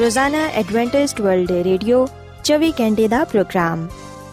ਰੋਜ਼ਾਨਾ 0.00 0.46
Adventist 0.46 1.20
world 1.20 1.50
radio 1.52 2.06
24 2.44 2.70
ਘੰਟੇ 2.80 3.08
ਦਾ 3.08 3.24
programme, 3.24 3.86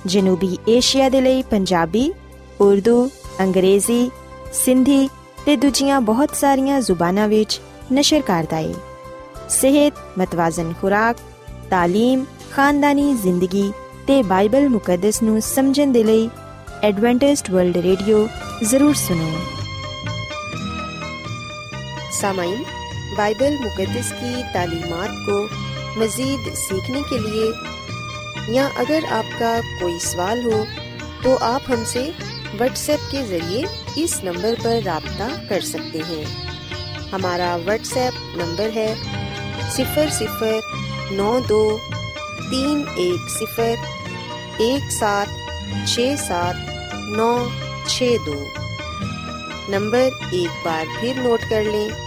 ਜਨੂਬੀ 0.05 0.57
Asia 0.67 1.09
ਦੇ 1.09 1.21
ਲਈ 1.21 1.41
ਪੰਜਾਬੀ, 1.41 2.13
ਉਰਦੂ, 2.61 3.09
ਅੰਗਰੇਜ਼ੀ, 3.39 4.11
ਸਿੰਧੀ 4.53 5.09
ਤੇ 5.45 5.55
ਦੂਜੀਆਂ 5.55 6.01
ਬਹੁਤ 6.01 6.35
ਸਾਰੀਆਂ 6.35 6.79
ਜ਼ੁਬਾਨਾਂ 6.81 7.27
ਵਿੱਚ 7.27 7.59
ਨਸ਼ਰ 7.93 8.21
ਕਰਦਾ 8.21 8.57
ਹੈ 8.57 8.73
ਸਿਹਤ, 9.49 9.93
ਮਤਵਾਜ਼ਨ 10.17 10.73
ਖੁਰਾਕ 10.81 11.17
تعلیم 11.73 12.23
ਖਾਨਦਾਨੀ 12.51 13.13
ਜ਼ਿੰਦਗੀ 13.13 13.71
ਤੇ 14.07 14.23
ਬਾਈਬਲ 14.23 14.69
ਮੁਕੱਦਸ 14.69 15.21
ਨੂੰ 15.23 15.41
ਸਮਝਣ 15.41 15.91
ਦੇ 15.91 16.03
ਲਈ 16.03 16.29
ਐਡਵੈਂਟਿਸਟ 16.83 17.51
ਵਰਲਡ 17.51 17.77
ਰੇਡੀਓ 17.77 18.27
ਜ਼ਰੂਰ 18.63 18.93
ਸੁਣੋ। 18.93 19.31
ਸਾਮਾਈ 22.11 22.55
बाइबल 23.17 23.57
मुकद्दस 23.59 24.11
की 24.13 24.43
तालीमात 24.53 25.17
को 25.29 25.37
मज़ीद 25.99 26.53
सीखने 26.57 27.01
के 27.03 27.19
लिए, 27.19 27.47
या 28.53 28.67
अगर 28.79 29.05
आपका 29.13 29.59
कोई 29.79 29.99
सवाल 30.01 30.43
हो 30.43 30.65
तो 31.23 31.35
आप 31.45 31.63
हमसे 31.67 32.03
व्हाट्सएप 32.49 32.99
के 33.11 33.23
ज़रिए 33.27 34.03
इस 34.03 34.19
नंबर 34.23 34.55
पर 34.55 34.81
रबता 34.83 35.27
कर 35.49 35.61
सकते 35.63 35.99
हैं। 36.07 36.25
हमारा 37.11 37.55
व्हाट्सएप 37.57 38.13
नंबर 38.37 38.69
है 38.71 38.89
सिफर 39.71 40.09
सिफर 40.11 40.61
नौ 41.13 41.39
दो 41.47 41.61
तीन 42.41 42.81
एक 42.99 43.29
सिफर 43.31 44.61
एक 44.63 44.91
सात 44.91 45.27
छ 45.87 45.99
सात 46.19 46.55
नौ 47.17 47.31
छ 47.87 48.03
दो। 48.25 48.39
नंबर 49.71 50.35
एक 50.35 50.63
बार 50.65 50.85
फिर 50.99 51.23
नोट 51.23 51.49
कर 51.49 51.63
लें। 51.65 52.06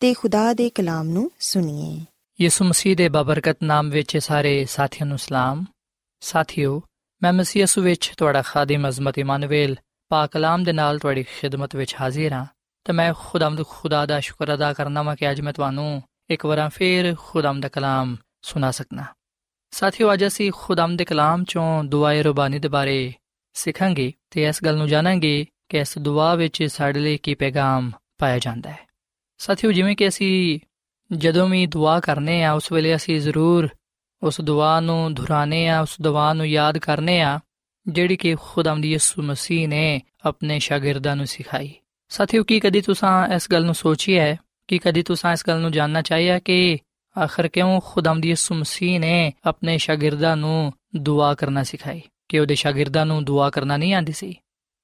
ਤੇ 0.00 0.14
ਖੁਦਾ 0.14 0.52
ਦੇ 0.52 0.70
ਕਲਾਮ 0.70 1.08
ਨੂੰ 1.08 1.30
ਸੁਣੀਏ। 1.40 2.04
ਯਿਸੂ 2.44 2.64
ਮਸੀਹ 2.64 2.96
ਦੇ 2.96 3.08
ਬਬਰਕਤ 3.08 3.56
ਨਾਮ 3.62 3.90
ਵਿੱਚ 3.90 4.18
ਸਾਰੇ 4.18 4.64
ਸਾਥੀਆਂ 4.64 5.06
ਨੂੰ 5.06 5.18
ਸਲਾਮ। 5.18 5.64
ਸਾਥਿਓ, 6.20 6.82
ਮੈਂ 7.22 7.32
ਮਸੀਹ 7.32 7.62
ਯਿਸੂ 7.62 7.82
ਵਿੱਚ 7.82 8.12
ਤੁਹਾਡਾ 8.16 8.42
ਖਾਦਮ 8.42 8.88
ਅਜ਼ਮਤ 8.88 9.18
ਇਮਾਨੁਅਲ 9.18 9.76
ਪਾਕ 10.08 10.30
ਕਲਾਮ 10.30 10.64
ਦੇ 10.64 10.72
ਨਾਲ 10.72 10.98
ਤੁਹਾਡੀ 10.98 11.22
ਖਿਦਮਤ 11.22 11.76
ਵਿੱਚ 11.76 11.96
ਹਾਜ਼ਰ 12.00 12.32
ਹਾਂ। 12.32 12.46
ਤੇ 12.84 12.92
ਮੈਂ 12.92 13.14
ਖੁਦਾਮਦ 13.18 13.66
ਖੁਦਾ 13.66 14.06
ਦਾ 14.06 14.20
ਸ਼ੁਕਰ 14.20 14.54
ਅਦਾ 14.54 14.72
ਕਰਨਾ 14.72 15.02
ਵਾਂ 15.02 15.16
ਕਿ 15.16 15.30
ਅੱਜ 15.30 15.40
ਮੈਂ 15.40 15.52
ਤੁਹਾਨੂੰ 15.52 16.02
ਇੱਕ 16.30 16.46
ਵਾਰ 16.46 16.68
ਫੇਰ 16.68 17.14
ਖੁਦਾਮ 17.18 17.60
ਦਾ 17.60 17.68
ਕਲਾਮ 17.68 18.16
ਸੁਣਾ 18.42 18.70
ਸਕਣਾ 18.70 19.04
ਸਾਥੀਓ, 19.70 20.12
ਅੱਜ 20.12 20.26
ਅਸੀਂ 20.26 20.52
ਖੁਦਾਮ 20.54 20.96
ਦੇ 20.96 21.04
ਕਲਾਮ 21.04 21.44
ਚੋਂ 21.44 21.84
ਦੁਆਏ 21.84 22.22
ਰਬਾਨੀ 22.22 22.58
ਦੇ 22.58 22.68
ਬਾਰੇ 22.68 23.14
ਸਿੱਖਾਂਗੇ 23.54 24.12
ਤੇ 24.30 24.44
ਇਸ 24.44 24.64
ਗੱਲ 24.64 24.76
ਨੂੰ 24.76 24.88
ਜਾਣਾਂਗੇ 24.88 25.46
ਕਿ 25.68 25.78
ਇਸ 25.78 25.98
ਦੁਆ 25.98 26.34
ਵਿੱਚ 26.34 26.64
ਸਾਡੇ 26.64 27.00
ਲਈ 27.00 27.16
ਕੀ 27.16 27.34
ਪੈਗਾਮ 27.34 27.90
ਪਾਇਆ 28.18 28.38
ਜਾਂਦਾ 28.38 28.70
ਹੈ। 28.70 28.89
ਸਾਥੀਓ, 29.40 29.72
ਜਿਵੇਂ 29.72 29.96
ਕਿ 29.96 30.08
ਅਸੀਂ 30.08 30.60
ਜਦੋਂ 31.12 31.48
ਵੀ 31.48 31.66
ਦੁਆ 31.66 32.00
ਕਰਨੇ 32.00 32.44
ਆ, 32.44 32.52
ਉਸ 32.52 32.72
ਵੇਲੇ 32.72 32.96
ਅਸੀਂ 32.96 33.20
ਜ਼ਰੂਰ 33.20 33.68
ਉਸ 34.22 34.40
ਦੁਆ 34.40 34.80
ਨੂੰ 34.80 35.14
ਦੁਹਰਾਨੇ 35.14 35.68
ਆ, 35.68 35.80
ਉਸ 35.80 35.96
ਦੁਆ 36.02 36.32
ਨੂੰ 36.32 36.46
ਯਾਦ 36.46 36.78
ਕਰਨੇ 36.78 37.20
ਆ, 37.20 37.40
ਜਿਹੜੀ 37.88 38.16
ਕਿ 38.16 38.36
ਖੁਦਾਵੰਦ 38.40 38.84
ਯਿਸੂ 38.84 39.22
ਮਸੀਹ 39.22 39.68
ਨੇ 39.68 40.00
ਆਪਣੇ 40.24 40.58
ਸ਼ਾਗਿਰਦਾਂ 40.58 41.16
ਨੂੰ 41.16 41.26
ਸਿਖਾਈ। 41.26 41.74
ਸਾਥੀਓ, 42.08 42.44
ਕੀ 42.44 42.60
ਕਦੀ 42.60 42.80
ਤੁਸੀਂ 42.80 43.34
ਇਸ 43.34 43.48
ਗੱਲ 43.52 43.64
ਨੂੰ 43.64 43.74
ਸੋਚਿਆ 43.74 44.22
ਹੈ? 44.22 44.38
ਕਿ 44.68 44.78
ਕਦੀ 44.78 45.02
ਤੁਸੀਂ 45.02 45.32
ਇਸ 45.32 45.44
ਗੱਲ 45.48 45.60
ਨੂੰ 45.60 45.72
ਜਾਣਨਾ 45.72 46.02
ਚਾਹਿਆ 46.02 46.38
ਕਿ 46.38 46.78
ਆਖਰ 47.24 47.48
ਕਿਉਂ 47.48 47.80
ਖੁਦਾਵੰਦ 47.84 48.26
ਯਿਸੂ 48.26 48.54
ਮਸੀਹ 48.54 49.00
ਨੇ 49.00 49.32
ਆਪਣੇ 49.44 49.78
ਸ਼ਾਗਿਰਦਾਂ 49.78 50.36
ਨੂੰ 50.36 50.72
ਦੁਆ 50.96 51.34
ਕਰਨਾ 51.34 51.62
ਸਿਖਾਈ? 51.62 52.02
ਕਿ 52.28 52.38
ਉਹਦੇ 52.38 52.54
ਸ਼ਾਗਿਰਦਾਂ 52.54 53.06
ਨੂੰ 53.06 53.24
ਦੁਆ 53.24 53.50
ਕਰਨਾ 53.50 53.76
ਨਹੀਂ 53.76 53.94
ਆਂਦੀ 53.94 54.12
ਸੀ? 54.12 54.34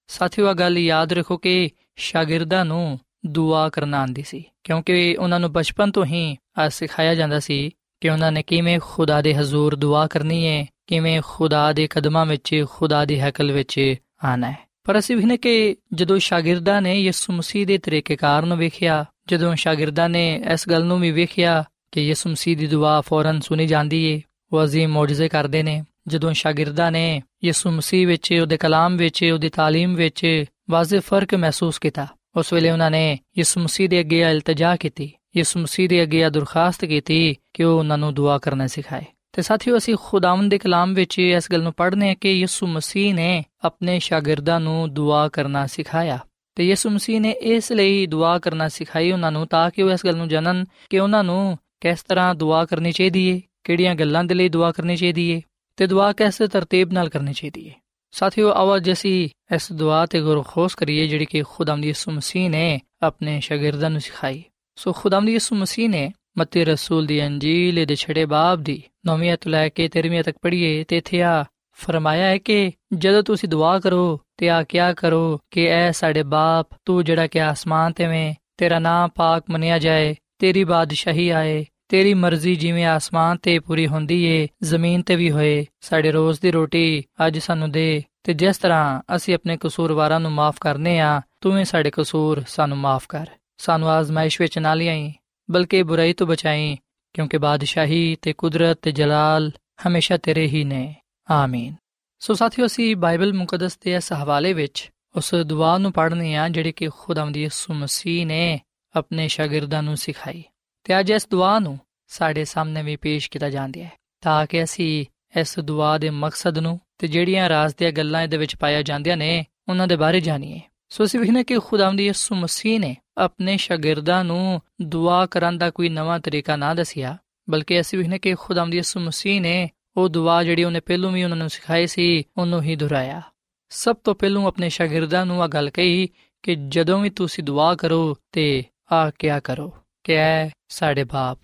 ਸਾਥੀਓ 0.06 0.50
ਇਹ 0.50 0.54
ਗੱਲ 0.54 0.78
ਯਾਦ 0.78 1.12
ਰੱਖੋ 1.12 1.36
ਕਿ 1.36 1.70
ਸ਼ਾਗਿਰਦਾਂ 1.96 2.64
ਨੂੰ 2.64 3.00
ਦੁਆ 3.25 3.69
ਕਰਨਾ 3.69 4.01
ਆਂਦੀ 4.01 4.23
ਸੀ 4.23 4.43
ਕਿਉਂਕਿ 4.63 5.15
ਉਹਨਾਂ 5.19 5.39
ਨੂੰ 5.39 5.51
ਬਚਪਨ 5.51 5.91
ਤੋਂ 5.91 6.05
ਹੀ 6.05 6.37
ਆ 6.57 6.69
ਸਿਖਾਇਆ 6.69 7.15
ਜਾਂਦਾ 7.15 7.39
ਸੀ 7.39 7.71
ਕਿ 8.01 8.09
ਉਹਨਾਂ 8.09 8.31
ਨੇ 8.31 8.43
ਕਿਵੇਂ 8.43 8.79
ਖੁਦਾ 8.83 9.21
ਦੇ 9.21 9.33
ਹਜ਼ੂਰ 9.35 9.75
ਦੁਆ 9.75 10.07
ਕਰਨੀ 10.07 10.45
ਹੈ 10.47 10.65
ਕਿਵੇਂ 10.87 11.21
ਖੁਦਾ 11.25 11.71
ਦੇ 11.73 11.87
ਕਦਮਾਂ 11.87 12.25
ਵਿੱਚ 12.25 12.65
ਖੁਦਾ 12.69 13.05
ਦੀ 13.05 13.19
ਹੈਕਲ 13.19 13.51
ਵਿੱਚ 13.51 13.95
ਆਣਾ 14.25 14.51
ਹੈ 14.51 14.57
ਪਰ 14.83 14.99
ਅਸੀਂ 14.99 15.17
ਵੀ 15.17 15.23
ਨੇ 15.23 15.37
ਕਿ 15.37 15.75
ਜਦੋਂ 15.93 16.17
ਸ਼ਾਗਿਰਦਾਂ 16.19 16.81
ਨੇ 16.81 16.95
ਯਿਸੂ 16.95 17.33
ਮਸੀਹ 17.33 17.65
ਦੇ 17.67 17.77
ਤਰੀਕੇਕਾਰ 17.77 18.45
ਨੂੰ 18.45 18.57
ਵੇਖਿਆ 18.57 19.05
ਜਦੋਂ 19.27 19.55
ਸ਼ਾਗਿਰਦਾਂ 19.55 20.09
ਨੇ 20.09 20.23
ਇਸ 20.53 20.69
ਗੱਲ 20.69 20.85
ਨੂੰ 20.85 20.99
ਵੀ 20.99 21.11
ਵੇਖਿਆ 21.11 21.63
ਕਿ 21.91 22.01
ਯਿਸੂ 22.01 22.29
ਮਸੀਹ 22.29 22.57
ਦੀ 22.57 22.67
ਦੁਆ 22.67 23.01
ਫੌਰਨ 23.01 23.39
ਸੁਣੀ 23.39 23.67
ਜਾਂਦੀ 23.67 24.03
ਏ 24.05 24.21
ਉਹ 24.51 24.63
ਅਜ਼ੀਮ 24.63 24.91
ਮੌਜਜ਼ੇ 24.91 25.27
ਕਰਦੇ 25.29 25.63
ਨੇ 25.63 25.83
ਜਦੋਂ 26.07 26.33
ਸ਼ਾਗਿਰਦਾਂ 26.33 26.91
ਨੇ 26.91 27.21
ਯਿਸੂ 27.43 27.71
ਮਸੀਹ 27.71 28.07
ਵਿੱਚ 28.07 28.33
ਉਹਦੇ 28.33 28.57
ਕਲਾਮ 28.57 28.97
ਵਿੱਚ 28.97 29.23
ਉਹਦੀ 29.23 29.47
تعلیم 29.47 29.95
ਵਿੱਚ 29.95 30.45
ਵਾਜ਼ਿਹ 30.69 31.01
ਫਰਕ 31.01 31.35
ਮਹਿਸੂਸ 31.35 31.79
ਕੀਤਾ 31.79 32.07
ਉਸ 32.36 32.52
ਵੇਲੇ 32.52 32.70
ਉਹਨਾਂ 32.70 32.90
ਨੇ 32.90 33.18
ਯਿਸੂ 33.38 33.60
ਮਸੀਹ 33.60 33.88
ਦੇ 33.88 34.00
ਅੱਗੇ 34.00 34.20
ਇਲਤਜਾ 34.20 34.76
ਕੀਤੀ, 34.76 35.12
ਯਿਸੂ 35.36 35.60
ਮਸੀਹ 35.60 35.88
ਦੇ 35.88 36.02
ਅੱਗੇ 36.02 36.30
ਦਰਖਾਸਤ 36.30 36.84
ਕੀਤੀ 36.84 37.36
ਕਿ 37.54 37.64
ਉਹ 37.64 37.78
ਉਹਨਾਂ 37.78 37.98
ਨੂੰ 37.98 38.14
ਦੁਆ 38.14 38.38
ਕਰਨਾ 38.38 38.66
ਸਿਖਾਏ। 38.66 39.04
ਤੇ 39.32 39.42
ਸਾਥੀਓ, 39.42 39.78
ਅਸੀਂ 39.78 39.96
ਖੁਦਾਵੰਦ 40.04 40.50
ਦੇ 40.50 40.58
ਕਲਾਮ 40.58 40.94
ਵਿੱਚ 40.94 41.18
ਇਸ 41.18 41.52
ਗੱਲ 41.52 41.62
ਨੂੰ 41.62 41.72
ਪੜ੍ਹਨੇ 41.72 42.14
ਕਿ 42.14 42.32
ਯਿਸੂ 42.32 42.66
ਮਸੀਹ 42.66 43.14
ਨੇ 43.14 43.44
ਆਪਣੇ 43.64 43.98
ਸ਼ਾਗਿਰਦਾਂ 43.98 44.60
ਨੂੰ 44.60 44.94
ਦੁਆ 44.94 45.28
ਕਰਨਾ 45.28 45.66
ਸਿਖਾਇਆ। 45.66 46.18
ਤੇ 46.54 46.68
ਯਿਸੂ 46.68 46.90
ਮਸੀਹ 46.90 47.20
ਨੇ 47.20 47.30
ਇਸ 47.30 47.72
ਲਈ 47.72 48.06
ਦੁਆ 48.06 48.38
ਕਰਨਾ 48.38 48.68
ਸਿਖਾਈ 48.68 49.12
ਉਹਨਾਂ 49.12 49.32
ਨੂੰ 49.32 49.46
ਤਾਂ 49.46 49.70
ਕਿ 49.70 49.82
ਉਹ 49.82 49.90
ਇਸ 49.90 50.06
ਗੱਲ 50.06 50.16
ਨੂੰ 50.16 50.28
ਜਾਣਨ 50.28 50.64
ਕਿ 50.90 50.98
ਉਹਨਾਂ 50.98 51.24
ਨੂੰ 51.24 51.58
ਕਿਸ 51.80 52.02
ਤਰ੍ਹਾਂ 52.02 52.34
ਦੁਆ 52.34 52.64
ਕਰਨੀ 52.64 52.92
ਚਾਹੀਦੀ 52.92 53.26
ਏ, 53.28 53.40
ਕਿਹੜੀਆਂ 53.64 53.94
ਗੱਲਾਂ 53.94 54.24
ਦੇ 54.24 54.34
ਲਈ 54.34 54.48
ਦੁਆ 54.48 54.72
ਕਰਨੀ 54.72 54.96
ਚਾਹੀਦੀ 54.96 55.30
ਏ, 55.30 55.42
ਤੇ 55.76 55.86
ਦੁਆ 55.86 56.12
ਕਿਸ 56.12 56.42
ਤਰਤੀਬ 56.52 56.92
ਨਾਲ 56.92 57.08
ਕਰਨੀ 57.08 57.32
ਚਾਹੀਦੀ 57.32 57.66
ਏ। 57.66 57.72
ਸਾਥੀਓ 58.18 58.50
ਆਵਾਜ਼ 58.50 58.90
ਅਸੀਂ 58.92 59.28
ਇਸ 59.54 59.72
ਦੁਆ 59.72 60.06
ਤੇ 60.06 60.20
ਗੌਰ 60.20 60.68
ਕਰੀਏ 60.76 61.06
ਜਿਹੜੀ 61.06 61.24
ਕਿ 61.24 61.42
ਖੁਦਾਵੰਦ 61.42 61.84
ਯਿਸੂ 61.84 62.10
ਮਸੀਹ 62.10 62.50
ਨੇ 62.50 62.80
ਆਪਣੇ 63.02 63.40
ਸ਼ਾਗਿਰਦਾਂ 63.40 63.90
ਨੂੰ 63.90 64.00
ਸਿਖਾਈ। 64.00 64.42
ਸੋ 64.76 64.92
ਖੁਦਾਵੰਦ 64.92 65.28
ਯਿਸੂ 65.28 65.56
ਮਸੀਹ 65.56 65.88
ਨੇ 65.88 66.12
ਮਤੀ 66.38 66.64
ਰਸੂਲ 66.64 67.06
ਦੀ 67.06 67.26
ਅੰਜੀਲ 67.26 67.86
ਦੇ 67.86 67.94
ਛੜੇ 67.94 68.24
ਬਾਬ 68.24 68.62
ਦੀ 68.62 68.82
9ਵੀਂ 69.08 69.36
ਤੋਂ 69.36 69.50
ਲੈ 69.50 69.68
ਕੇ 69.68 69.88
13ਵੀਂ 69.98 70.22
ਤੱਕ 70.22 70.36
ਪੜ੍ਹੀਏ 70.42 70.84
ਤੇ 70.84 70.96
ਇੱਥੇ 70.96 71.22
ਆ 71.22 71.44
ਫਰਮਾਇਆ 71.72 72.26
ਹੈ 72.26 72.38
ਕਿ 72.38 72.72
ਜਦੋਂ 72.94 73.22
ਤੁਸੀਂ 73.22 73.48
ਦੁਆ 73.48 73.78
ਕਰੋ 73.78 74.20
ਤੇ 74.36 74.50
ਆ 74.50 74.62
ਕਿਆ 74.62 74.92
ਕਰੋ 74.92 75.40
ਕਿ 75.50 75.66
ਐ 75.66 75.90
ਸਾਡੇ 75.90 76.22
ਬਾਪ, 76.22 76.68
ਤੂੰ 76.84 77.04
ਜਿਹੜਾ 77.04 77.26
ਕਿ 77.26 77.40
ਆਸਮਾਨ 77.40 77.92
ਤੇ 77.92 78.06
ਵੇਂ 78.06 78.34
ਤੇਰਾ 78.56 78.78
ਨਾਮ 78.78 79.08
ਪਾਕ 79.14 79.44
ਮੰਨਿਆ 79.50 79.78
ਜਾਏ, 79.78 80.14
ਤੇਰੀ 80.38 80.64
ਬਾਦਸ਼ਾਹੀ 80.64 81.28
ਆਏ 81.28 81.66
ਤੇਰੀ 81.88 82.14
ਮਰਜ਼ੀ 82.14 82.54
ਜਿਵੇਂ 82.54 82.84
ਆਸਮਾਨ 82.84 83.36
ਤੇ 83.36 83.58
ਪੂਰੀ 83.58 83.86
ਹੁੰਦੀ 83.86 84.24
ਏ, 84.24 84.48
ਜ਼ਮੀਨ 84.62 85.02
ਤੇ 85.02 85.16
ਵੀ 85.16 85.30
ਹੋਏ। 85.30 85.66
ਸਾਡੇ 85.80 86.10
ਰੋਜ਼ 86.10 86.40
ਦੀ 86.40 86.50
ਰੋਟੀ 86.50 87.04
ਅੱਜ 87.26 87.38
ਸਾਨੂੰ 87.38 87.70
ਦੇ। 87.70 88.02
ਤੇ 88.22 88.34
ਜਿਸ 88.34 88.58
ਤਰ੍ਹਾਂ 88.58 89.02
ਅਸੀਂ 89.16 89.34
ਆਪਣੇ 89.34 89.58
ਕਸੂਰਵਾਰਾਂ 89.60 90.20
ਨੂੰ 90.20 90.32
ਮਾਫ 90.32 90.56
ਕਰਨੇ 90.60 91.00
ਆ, 91.00 91.22
ਤੂੰ 91.40 91.56
ਵੀ 91.56 91.64
ਸਾਡੇ 91.64 91.90
ਕਸੂਰ 91.92 92.44
ਸਾਨੂੰ 92.48 92.78
ਮਾਫ 92.78 93.06
ਕਰ। 93.08 93.26
ਸਾਨੂੰ 93.58 93.90
ਆਜ਼ਮਾਇਸ਼ 93.90 94.40
ਵਿੱਚ 94.40 94.58
ਨਾ 94.58 94.74
ਲਿਆਈ, 94.74 95.12
ਬਲਕਿ 95.50 95.82
ਬੁਰਾਈ 95.82 96.12
ਤੋਂ 96.12 96.26
ਬਚਾਈ, 96.26 96.76
ਕਿਉਂਕਿ 97.12 97.38
ਬਾਦਸ਼ਾਹੀ 97.38 98.16
ਤੇ 98.22 98.32
ਕੁਦਰਤ 98.32 98.78
ਤੇ 98.82 98.92
ਜਲਾਲ 98.92 99.52
ਹਮੇਸ਼ਾ 99.88 100.16
ਤੇਰੇ 100.16 100.46
ਹੀ 100.46 100.64
ਨੇ। 100.64 100.94
ਆਮੀਨ। 101.30 101.74
ਸੋ 102.18 102.34
ਸਾਥੀਓ, 102.34 102.66
ਅਸੀਂ 102.66 102.96
ਬਾਈਬਲ 102.96 103.32
ਮੁਕੱਦਸ 103.32 103.78
ਦੇ 103.78 103.94
ਇਸ 103.94 104.12
ਹਵਾਲੇ 104.12 104.52
ਵਿੱਚ 104.52 104.90
ਉਸ 105.16 105.34
ਦੁਆ 105.34 105.78
ਨੂੰ 105.78 105.92
ਪੜ੍ਹਨੇ 105.92 106.36
ਆ, 106.36 106.48
ਜਿਹੜੀ 106.48 106.72
ਕਿ 106.72 106.88
ਖੁਦਾਵੰਦ 106.98 107.36
ਯਿਸੂ 107.36 107.74
ਮਸੀਹ 107.74 108.26
ਨੇ 108.26 108.60
ਆਪਣੇ 108.96 109.28
ਸ਼ਾਗਿਰਦਾਂ 109.28 109.82
ਨੂੰ 109.82 109.96
ਸਿਖਾਈ। 109.96 110.44
ਤੇ 110.86 111.00
ਅੱਜ 111.00 111.10
ਇਸ 111.10 111.28
ਦੁਆ 111.30 111.58
ਨੂੰ 111.58 111.78
ਸਾਡੇ 112.06 112.44
ਸਾਹਮਣੇ 112.44 112.82
ਵੀ 112.82 112.96
ਪੇਸ਼ 112.96 113.30
ਕੀਤਾ 113.30 113.50
ਜਾਂਦਾ 113.50 113.82
ਹੈ, 113.84 113.92
ਤਾਂ 114.20 114.46
ਕਿ 114.46 114.64
ਅਸੀਂ 114.64 115.06
ਇਸ 115.40 115.58
ਦੁਆ 115.58 115.98
ਦੇ 115.98 116.10
ਮਕਸਦ 116.10 116.58
ਨੂੰ 116.58 116.80
ਤੇ 116.98 117.06
ਜਿਹੜੀਆਂ 117.06 117.48
ਰਾਜ਼ 117.48 117.74
ਦੀਆਂ 117.76 117.92
ਗੱਲਾਂ 117.92 118.22
ਇਹਦੇ 118.22 118.36
ਵਿੱਚ 118.36 118.56
ਪਾਇਆ 118.56 118.82
ਜਾਂਦੀਆਂ 118.82 119.16
ਨੇ, 119.16 119.44
ਉਹਨਾਂ 119.68 119.86
ਦੇ 119.86 119.96
ਬਾਰੇ 119.96 120.20
ਜਾਣੀਏ। 120.20 120.60
ਸੋ 120.88 121.04
ਅਸੀਂ 121.04 121.20
ਵੇਖਨੇ 121.20 121.44
ਕਿ 121.44 121.58
ਖੁਦਾਵੰਦ 121.58 122.00
ਯਿਸੂ 122.00 122.34
ਮਸੀਹ 122.34 122.80
ਨੇ 122.80 122.96
ਆਪਣੇ 123.18 123.56
ਸ਼ਾਗਿਰਦਾਂ 123.56 124.24
ਨੂੰ 124.24 124.62
ਦੁਆ 124.82 125.26
ਕਰਨ 125.26 125.58
ਦਾ 125.58 125.70
ਕੋਈ 125.70 125.88
ਨਵਾਂ 125.88 126.20
ਤਰੀਕਾ 126.20 126.56
ਨਾ 126.56 126.74
ਦੱਸਿਆ, 126.74 127.16
ਬਲਕਿ 127.50 127.80
ਅਸੀਂ 127.80 127.98
ਵੇਖਨੇ 127.98 128.18
ਕਿ 128.18 128.34
ਖੁਦਾਵੰਦ 128.34 128.74
ਯਿਸੂ 128.74 129.00
ਮਸੀਹ 129.00 129.40
ਨੇ 129.40 129.70
ਉਹ 129.96 130.08
ਦੁਆ 130.08 130.44
ਜਿਹੜੀ 130.44 130.64
ਉਹਨੇ 130.64 130.80
ਪਹਿਲੋਂ 130.80 131.10
ਵੀ 131.10 131.24
ਉਹਨਾਂ 131.24 131.36
ਨੂੰ 131.36 131.50
ਸਿਖਾਈ 131.50 131.86
ਸੀ, 131.86 132.22
ਉਹਨੂੰ 132.38 132.62
ਹੀ 132.62 132.76
ਦੁਹਰਾਇਆ। 132.76 133.22
ਸਭ 133.68 133.96
ਤੋਂ 133.96 134.14
ਪਹਿਲੋਂ 134.14 134.46
ਆਪਣੇ 134.46 134.68
ਸ਼ਾਗਿਰਦਾਂ 134.68 135.26
ਨੂੰ 135.26 135.42
ਆ 135.42 135.46
ਗੱਲ 135.46 135.70
ਕਹੀ 135.70 136.08
ਕਿ 136.42 136.56
ਜਦੋਂ 136.68 137.00
ਵੀ 137.00 137.10
ਤੁਸੀਂ 137.10 137.44
ਦੁਆ 137.44 137.74
ਕਰੋ 137.74 138.16
ਤੇ 138.32 138.64
ਆ 138.92 139.10
ਕਿਆ 139.10 139.40
ਕਰੋ। 139.40 139.72
ਕਿ 140.06 140.16
ਐ 140.16 140.48
ਸਾਡੇ 140.68 141.04
ਬਾਪ। 141.04 141.38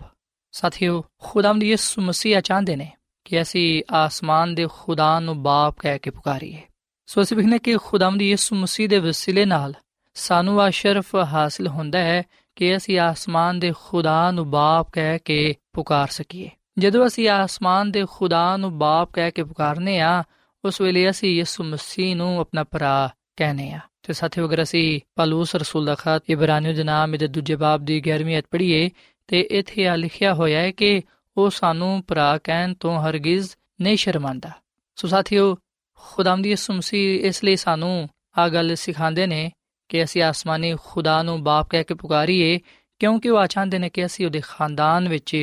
ਸਾਥੀਓ 0.51 1.03
ਖੁਦਾਵੰਦ 1.23 1.63
ਯਿਸੂ 1.63 2.01
ਮਸੀਹ 2.01 2.41
ਚਾਹੁੰਦੇ 2.41 2.75
ਨੇ 2.75 2.91
ਕਿ 3.25 3.41
ਅਸੀਂ 3.41 3.83
ਆਸਮਾਨ 3.91 4.55
ਦੇ 4.55 4.67
ਖੁਦਾ 4.73 5.19
ਨੂੰ 5.19 5.43
ਬਾਪ 5.43 5.75
ਕਹਿ 5.79 5.99
ਕੇ 5.99 6.09
ਪੁਕਾਰੀਏ। 6.09 6.61
ਸੋ 7.05 7.21
ਅਸੀਂ 7.21 7.37
ਵੇਖਨੇ 7.37 7.59
ਕਿ 7.59 7.77
ਖੁਦਾਵੰਦ 7.77 8.21
ਯਿਸੂ 8.21 8.55
ਮਸੀਹ 8.55 8.89
ਦੇ 8.89 8.99
ਵਸੀਲੇ 8.99 9.45
ਨਾਲ 9.45 9.73
ਸਾਨੂੰ 10.13 10.61
ਆ 10.61 10.69
ਸ਼ਰਫ 10.69 11.15
ਹਾਸਲ 11.15 11.67
ਹੁੰਦਾ 11.67 11.99
ਹੈ 11.99 12.23
ਕਿ 12.55 12.77
ਅਸੀਂ 12.77 12.99
ਆਸਮਾਨ 12.99 13.59
ਦੇ 13.59 13.73
ਖੁਦਾ 13.79 14.31
ਨੂੰ 14.31 14.51
ਬਾਪ 14.51 14.87
ਕਹਿ 14.93 15.19
ਕੇ 15.19 15.55
ਪੁਕਾਰ 15.73 16.07
ਸਕੀਏ। 16.07 16.49
ਜਦੋਂ 16.77 17.07
ਅਸੀਂ 17.07 17.29
ਆਸਮਾਨ 17.29 17.91
ਦੇ 17.91 18.05
ਖੁਦਾ 18.11 18.57
ਨੂੰ 18.57 18.77
ਬਾਪ 18.77 19.11
ਕਹਿ 19.13 19.31
ਕੇ 19.31 19.43
ਪੁਕਾਰਨੇ 19.43 19.99
ਆ, 19.99 20.23
ਉਸ 20.65 20.81
ਵੇਲੇ 20.81 21.09
ਅਸੀਂ 21.09 21.35
ਯਿਸੂ 21.35 21.63
ਮਸੀਹ 21.63 22.15
ਨੂੰ 22.15 22.39
ਆਪਣਾ 22.39 22.63
ਭਰਾ 22.63 23.09
ਕਹਨੇ 23.37 23.71
ਆ 23.71 23.79
ਤੇ 24.03 24.13
ਸਾਥੀਓ 24.13 24.45
ਅਗਰ 24.45 24.61
ਅਸੀਂ 24.63 24.99
ਪਲੂਸ 25.15 25.55
ਰਸੂਲ 25.55 25.85
ਦਾ 25.85 25.95
ਖਤ 25.95 26.29
ਇਬਰਾਨੀਓ 26.29 26.73
ਦੇ 26.73 26.83
ਨਾਮ 26.83 27.17
ਦੇ 27.17 27.27
ਦੂਜੇ 27.27 27.55
ਬਾਬ 27.55 27.85
ਦੀ 27.85 28.01
11ਵੀਂ 28.09 28.37
ਅਧ 28.39 28.43
ਪੜ੍ਹੀਏ 28.51 28.89
ਤੇ 29.29 29.39
ਇੱਥੇ 29.51 29.87
ਆ 29.87 29.95
ਲਿਖਿਆ 29.95 30.33
ਹੋਇਆ 30.33 30.61
ਹੈ 30.61 30.71
ਕਿ 30.71 31.01
ਉਹ 31.37 31.49
ਸਾਨੂੰ 31.49 32.03
ਭਰਾ 32.07 32.37
ਕਹਿਣ 32.37 32.73
ਤੋਂ 32.73 32.99
ਹਰਗਿਜ਼ 32.99 33.49
ਨਹੀਂ 33.81 33.97
ਸ਼ਰਮਾਂਦਾ 33.97 34.51
ਸੋ 34.97 35.07
ਸਾਥੀਓ 35.07 35.55
ਖੁਦਾਵੰਦ 36.01 36.45
ਯਿਸੂ 36.45 36.73
ਮਸੀਹ 36.73 37.25
ਇਸ 37.25 37.43
ਲਈ 37.43 37.55
ਸਾਨੂੰ 37.55 38.09
ਆ 38.37 38.47
ਗੱਲ 38.49 38.75
ਸਿਖਾਉਂਦੇ 38.75 39.27
ਨੇ 39.27 39.51
ਕਿ 39.89 40.03
ਅਸੀਂ 40.03 40.23
ਆਸਮਾਨੀ 40.23 40.73
ਖੁਦਾ 40.83 41.21
ਨੂੰ 41.23 41.41
ਬਾਪ 41.43 41.69
ਕਹਿ 41.69 41.83
ਕੇ 41.83 41.93
ਪੁਕਾਰੀਏ 41.93 42.59
ਕਿਉਂਕਿ 43.01 43.29
ਉਹ 43.29 43.45
ਚਾਹੁੰਦੇ 43.45 43.79
ਨੇ 43.79 43.89
ਕਿ 43.89 44.05
ਅਸੀਂ 44.05 44.25
ਉਹਦੇ 44.25 44.41
ਖਾਨਦਾਨ 44.43 45.09
ਵਿੱਚ 45.09 45.35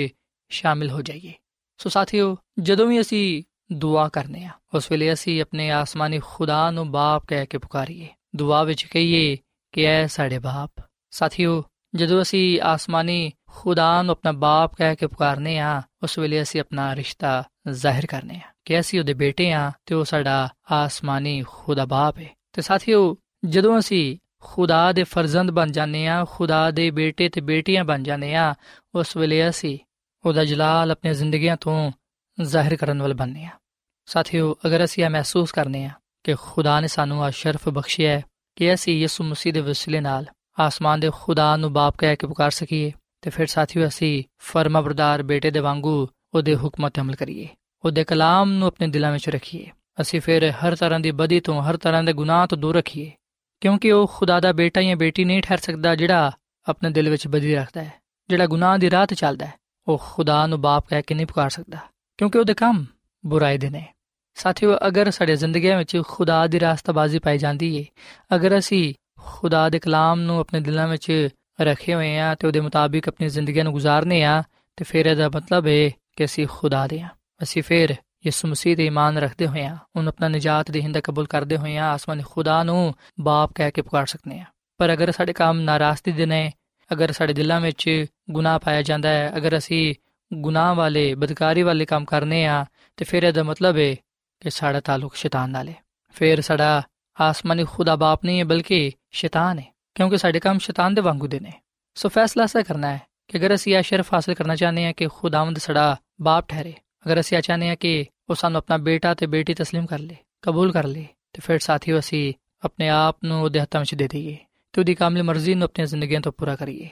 ਸ਼ਾਮਿਲ 0.51 0.91
ਹੋ 0.91 1.01
ਜਾਈਏ 1.03 1.33
ਸੋ 1.81 1.89
ਸਾਥੀਓ 1.89 2.37
ਜਦੋਂ 2.61 2.87
ਵੀ 2.87 3.01
ਅਸੀਂ 3.01 3.43
ਦੁਆ 3.73 4.09
ਕਰਨੇ 4.09 4.45
ਆ। 4.45 4.51
ਉਸ 4.75 4.91
ਵੇਲੇ 4.91 5.13
ਅਸੀਂ 5.13 5.43
ਆਪਣੇ 5.43 5.71
ਆਸਮਾਨੀ 5.71 6.21
ਖੁਦਾ 6.25 6.71
ਨੂੰ 6.71 6.91
ਬਾਪ 6.91 7.25
ਕਹਿ 7.27 7.47
ਕੇ 7.47 7.59
ਪੁਕਾਰੀਏ। 7.59 8.09
ਦੁਆ 8.37 8.63
ਵਿੱਚ 8.63 8.85
ਕਹੀਏ 8.85 9.37
ਕਿ 9.73 9.85
ਐ 9.85 10.07
ਸਾਡੇ 10.07 10.39
ਬਾਪ। 10.39 10.83
ਸਾਥੀਓ, 11.11 11.65
ਜਦੋਂ 11.95 12.23
ਅਸੀਂ 12.23 12.61
ਆਸਮਾਨੀ 12.61 13.33
ਖੁਦਾ 13.51 14.03
ਨੂੰ 14.03 14.13
ਆਪਣਾ 14.13 14.33
ਬਾਪ 14.33 14.75
ਕਹਿ 14.75 14.97
ਕੇ 14.97 15.07
ਪੁਕਾਰਨੇ 15.07 15.59
ਆ, 15.59 15.83
ਉਸ 16.03 16.19
ਵੇਲੇ 16.19 16.43
ਅਸੀਂ 16.43 16.61
ਆਪਣਾ 16.61 16.97
ਰਿਸ਼ਤਾ 16.97 17.45
ਜ਼ਾਹਿਰ 17.71 18.07
ਕਰਨੇ 18.07 18.37
ਆ 18.37 18.53
ਕਿ 18.65 18.81
ਅਸੀਂ 18.81 19.01
ਉਹਦੇ 19.01 19.15
ਬੇਟੇ 19.15 19.53
ਆ 19.53 19.73
ਤੇ 19.87 19.95
ਉਹ 19.95 20.05
ਸਾਡਾ 20.05 20.49
ਆਸਮਾਨੀ 20.73 21.45
ਖੁਦਾ 21.49 21.85
ਬਾਪ 21.85 22.19
ਹੈ 22.19 22.29
ਤੇ 22.53 22.63
ਸਾਥੀਓ, 22.63 23.17
ਜਦੋਂ 23.45 23.79
ਅਸੀਂ 23.79 24.17
ਖੁਦਾ 24.41 24.93
ਦੇ 24.93 25.05
ਫਰਜ਼ੰਦ 25.05 25.51
ਬਣ 25.51 25.71
ਜਾਂਦੇ 25.71 26.07
ਆ, 26.07 26.25
ਖੁਦਾ 26.31 26.71
ਦੇ 26.71 26.91
ਬੇਟੇ 26.91 27.29
ਤੇ 27.29 27.41
ਬੇਟੀਆਂ 27.41 27.85
ਬਣ 27.85 28.03
ਜਾਂਦੇ 28.03 28.35
ਆ, 28.35 28.55
ਉਸ 28.95 29.17
ਵੇਲੇ 29.17 29.49
ਅਸੀਂ 29.49 29.79
ਉਹਦਾ 30.27 30.45
ਜਲਾਲ 30.45 30.91
ਆਪਣੀ 30.91 31.15
ਜ਼ਿੰਦਗੀਆਂ 31.15 31.57
ਤੋਂ 31.57 31.93
ਜ਼ਾਹਿਰ 32.43 32.77
ਕਰਨ 32.77 33.03
ਵਾਲੇ 33.03 33.15
ਬਣਨੇ 33.15 33.45
ਆ। 33.45 33.51
ਸਾਥੀਓ, 34.13 34.55
ਅਗਰ 34.67 34.85
ਅਸੀਂ 34.85 35.05
ਇਹ 35.05 35.11
ਮਹਿਸੂਸ 35.11 35.53
ਕਰਨੇ 35.53 35.85
ਆ 35.85 35.91
ਕਿ 36.25 36.35
ਖੁਦਾ 36.41 36.79
ਨੇ 36.81 36.89
ਸਾਨੂੰ 36.89 37.23
ਆ 37.25 37.31
ਸ਼ਰਫ 37.31 37.69
ਬਖਸ਼ਿਆ 37.69 38.11
ਹੈ 38.11 38.23
ਕਿ 38.57 38.73
ਅਸੀਂ 38.75 38.99
ਯਿਸੂ 38.99 39.25
ਮਸੀਹ 39.25 39.53
ਦੇ 39.53 39.61
ਵਸੀਲੇ 39.61 40.01
ਨਾਲ 40.01 40.27
ਆਸਮਾਨ 40.61 41.01
ਦੇ 41.01 41.11
ਖੁਦਾ 41.15 41.57
ਨੂੰ 41.57 41.73
ਬਾਪ 41.73 41.97
ਕਹਿ 41.99 42.17
ਕੇ 42.17 42.27
ਪੁਕਾਰ 42.27 42.51
ਸਕੀਏ, 42.51 42.93
ਤੇ 43.23 43.31
ਫਿਰ 43.31 43.47
ਸਾਥੀਓ 43.47 43.87
ਅਸੀਂ 43.87 44.23
ਫਰਮਾਬਰਦਾਰ 44.43 45.23
ਬੇਟੇ 45.23 45.51
ਦੇ 45.51 45.61
ਵਾਂਗੂ 45.61 46.09
ਉਹਦੇ 46.35 46.57
ਹੁਕਮਾਂ 46.57 46.91
ਤੇ 46.91 47.01
ਅਮਲ 47.01 47.15
ਕਰੀਏ, 47.15 47.49
ਉਹਦੇ 47.85 48.05
ਕਲਾਮ 48.05 48.53
ਨੂੰ 48.53 48.69
ਆਪਣੇ 48.69 48.89
ਦਿਲਾਂ 48.89 49.13
ਵਿੱਚ 49.13 49.29
ਰੱਖੀਏ, 49.29 49.71
ਅਸੀਂ 50.01 50.21
ਫਿਰ 50.21 50.51
ਹਰ 50.51 50.77
ਤਰ੍ਹਾਂ 50.77 51.01
ਦੀ 51.01 51.11
ਬਦੀ 51.11 51.41
ਤੋਂ 51.41 51.63
ਹਰ 51.63 51.77
ਤਰ੍ਹਾਂ 51.77 52.03
ਦੇ 52.03 52.13
ਗੁਨਾਹ 52.13 52.47
ਤੋਂ 52.47 52.59
ਦੂਰ 52.59 52.77
ਰੱਖੀਏ, 52.77 53.11
ਕਿਉਂਕਿ 53.63 53.93
ਉਹ 53.93 54.07
ਖੁਦਾ 54.15 54.41
ਦਾ 54.41 54.53
ਬੇਟਾ 54.53 54.83
ਜਾਂ 54.83 54.97
ਬੇਟੀ 54.97 55.25
ਨਹੀਂ 55.25 55.43
ਠਹਿਰ 55.43 55.59
ਸਕਦਾ 55.59 55.95
ਜਿਹੜਾ 55.95 56.31
ਆਪਣੇ 56.67 56.91
ਦਿਲ 56.91 57.11
ਵਿੱਚ 57.11 57.29
ਬਦੀ 57.29 57.55
ਰੱਖਦਾ 57.55 57.83
ਹੈ, 57.83 57.93
ਜਿਹੜਾ 58.29 58.47
ਗੁਨਾਹ 58.47 58.77
ਦੀ 58.79 58.91
ਰਾਹ 58.91 59.07
ਤੇ 59.07 59.15
ਚੱਲਦਾ 59.15 59.47
ਹੈ, 59.47 59.55
ਉਹ 59.87 60.03
ਖੁਦਾ 60.05 60.47
ਨੂੰ 60.47 60.61
ਬਾਪ 60.61 60.89
ਕਹਿ 60.89 61.03
ਕੇ 61.03 61.15
ਨਹੀਂ 61.15 61.27
ਪੁਕਾਰ 61.27 61.51
ਸਕਦਾ, 61.51 61.79
ਕਿਉਂਕਿ 62.19 62.39
ਉਹਦੇ 62.39 62.55
ਕੰਮ 62.55 62.85
ਬੁਰਾਈ 63.25 63.59
ਦੇ 63.59 63.71
ਨੇ। 63.71 63.87
ਸਾਥੀਓ, 64.37 64.77
ਅਗਰ 64.87 65.11
ਸਾਡੇ 65.11 65.37
ਜ਼ਿੰਦਗੀਆਂ 65.37 65.79
ਵਿੱਚ 65.79 65.97
ਖੁਦਾ 66.09 66.47
ਦੀ 66.47 66.61
ਰਾਸਤਾਬਾਜ਼ੀ 66.61 67.19
ਪਾਈ 67.19 67.39
ਜਾਂਦੀ 67.39 67.77
ਏ, 67.77 67.85
ਅਗਰ 68.35 68.59
ਅਸੀਂ 68.59 68.95
ਖੁਦਾ 69.21 69.69
ਦੇ 69.69 69.79
ਕਲਾਮ 69.79 70.21
ਨੂੰ 70.21 70.39
ਆਪਣੇ 70.41 70.61
ਦਿਲਾਂ 70.61 70.89
ਵਿੱਚ 70.89 71.29
ਰੱਖੇ 71.61 71.95
ਹੋਏ 71.95 72.19
ਆ 72.19 72.35
ਤੇ 72.35 72.47
ਉਹਦੇ 72.47 72.61
ਮੁਤਾਬਿਕ 72.61 73.09
ਆਪਣੀ 73.09 73.29
ਜ਼ਿੰਦਗੀ 73.29 73.63
ਨੂੰ 73.63 73.73
ਗੁਜ਼ਾਰਨੇ 73.73 74.23
ਆ 74.25 74.43
ਤੇ 74.77 74.85
ਫਿਰ 74.85 75.07
ਇਹਦਾ 75.07 75.29
ਮਤਲਬ 75.29 75.67
ਹੈ 75.67 75.91
ਕਿ 76.17 76.25
ਅਸੀਂ 76.25 76.47
ਖੁਦਾ 76.47 76.87
ਦੇ 76.87 77.01
ਆ 77.01 77.09
ਅਸੀਂ 77.43 77.63
ਫਿਰ 77.63 77.95
ਯਿਸੂ 78.27 78.49
ਮਸੀਹ 78.49 78.77
ਤੇ 78.77 78.87
ਈਮਾਨ 78.87 79.19
ਰੱਖਦੇ 79.19 79.47
ਹੋਏ 79.47 79.65
ਆ 79.65 79.77
ਉਹਨੂੰ 79.97 80.09
ਆਪਣਾ 80.09 80.29
ਨਜਾਤ 80.29 80.71
ਦੇਹਿੰਦਾ 80.71 81.01
ਕਬੂਲ 81.01 81.27
ਕਰਦੇ 81.27 81.57
ਹੋਏ 81.57 81.77
ਆ 81.77 81.93
ਆਸਮਾਨੀ 81.93 82.23
ਖੁਦਾ 82.23 82.63
ਨੂੰ 82.63 82.95
ਬਾਪ 83.21 83.53
ਕਹਿ 83.55 83.71
ਕੇ 83.71 83.83
ਪੁਕਾਰ 83.83 84.07
ਸਕਨੇ 84.07 84.41
ਆ 84.41 84.45
ਪਰ 84.79 84.93
ਅਗਰ 84.93 85.13
ਸਾਡੇ 85.13 85.33
ਕੰਮ 85.33 85.61
ਨਾਰਾਜ਼ਗੀ 85.61 86.13
ਦੇ 86.13 86.27
ਨੇ, 86.27 86.53
ਅਗਰ 86.93 87.13
ਸਾਡੇ 87.13 87.33
ਦਿਲਾਂ 87.33 87.61
ਵਿੱਚ 87.61 88.07
ਗੁਨਾਹ 88.31 88.59
ਪਾਇਆ 88.59 88.83
ਜਾਂਦਾ 88.83 89.09
ਹੈ, 89.09 89.33
ਅਗਰ 89.37 89.59
ਅਸੀਂ 89.59 89.95
ਗੁਨਾਹ 90.35 90.75
ਵਾਲੇ, 90.75 91.15
ਬਦਕਾਰੀ 91.15 91.63
ਵਾਲੇ 91.63 91.85
ਕੰਮ 91.85 92.05
ਕਰਨੇ 92.05 92.47
ਆ 92.47 92.65
ਤੇ 92.97 93.05
ਫਿਰ 93.05 93.23
ਇਹਦਾ 93.23 93.43
ਮਤਲਬ 93.43 93.77
ਹੈ 93.77 93.97
ਕਿ 94.42 94.50
ਸਾਡਾ 94.50 94.80
ਤਾਲੁਕ 94.80 95.16
ਸ਼ੈਤਾਨ 95.16 95.50
ਨਾਲ 95.50 95.70
ਹੈ 95.70 95.76
ਫਿਰ 96.16 96.42
ਸਾਡਾ 96.42 96.82
ਆਸਮਾਨੀ 97.22 97.64
ਖੁਦਾ 97.64 97.96
ਬਾਪ 97.96 98.26
ਨਹੀਂ 98.26 98.40
ਹੈ 98.40 98.46
ਬਲਕਿ 98.46 98.92
ਸ਼ੈਤਾਨ 99.12 99.60
ਹੈ 99.60 99.66
ਕਿਉਂਕਿ 99.96 100.18
ਸਾਡੇ 100.18 100.40
ਕੰਮ 100.40 100.60
ਸ਼ੈਤਾਨ 100.60 100.94
ਦੇ 100.94 101.02
ਵਾਂਗੂ 101.02 101.28
ਦੇ 101.28 101.40
ਨੇ 101.40 101.52
ਸੋ 101.96 102.10
ਫੈਸਲਾ 102.10 102.46
ਸਾ 102.46 102.62
ਕਰਨਾ 102.62 102.88
ਹੈ 102.88 103.02
ਕਿ 103.28 103.38
ਅਗਰ 103.38 103.54
ਅਸੀਂ 103.56 103.76
ਇਹ 103.78 103.84
ਸ਼ਰਫ 103.84 104.14
ਹਾਸਲ 104.14 104.34
ਕਰਨਾ 104.34 104.56
ਚਾਹੁੰਦੇ 104.56 104.86
ਹਾਂ 104.86 104.94
ਕਿ 104.94 105.08
ਖੁਦਾਵੰਦ 105.08 105.58
ਸਾਡਾ 105.58 105.96
ਬਾਪ 106.22 106.48
ਠਹਿਰੇ 106.48 106.74
ਅਗਰ 107.06 107.20
ਅਸੀਂ 107.20 107.38
ਇਹ 107.38 107.42
ਚਾਹੁੰਦੇ 107.42 107.70
ਹਾਂ 107.70 107.76
ਕਿ 107.76 108.06
ਉਹ 108.30 108.36
ਸਾਨੂੰ 108.36 108.58
ਆਪਣਾ 108.58 108.78
ਬੇਟਾ 108.78 109.14
ਤੇ 109.14 109.26
ਬੇਟੀ 109.26 109.54
تسلیم 109.54 109.86
ਕਰ 109.86 110.00
ਲੇ 110.00 110.16
ਕਬੂਲ 110.42 110.72
ਕਰ 110.72 110.88
ਲੇ 110.88 111.08
ਤੇ 111.34 111.42
ਫਿਰ 111.42 111.60
ਸਾਥੀਓ 111.60 112.00
ਅਸੀਂ 112.00 112.34
ਆਪਣੇ 112.66 112.90
ਆਪ 112.90 113.18
ਨੂੰ 113.24 113.42
ਉਹਦੇ 113.44 113.60
ਹੱਥਾਂ 113.60 113.82
ਵਿੱਚ 113.82 113.96
ਦੇ 113.96 114.08
ਦਈਏ 114.08 114.38
ਤੇ 114.74 114.82
ਉਹਦੀ 114.82 114.96
ਕਾਮਿਲ 114.96 115.24
ਮਰਜ਼ੀ 115.24 115.54
ਨੂੰ 115.56 115.66
ਆਪਣੀਆਂ 115.66 115.88
ਜ਼ਿੰਦਗੀਆਂ 115.88 116.22
ਤੋਂ 116.22 116.32
ਪੂਰਾ 116.32 116.56
ਕਰੀਏ 116.56 116.90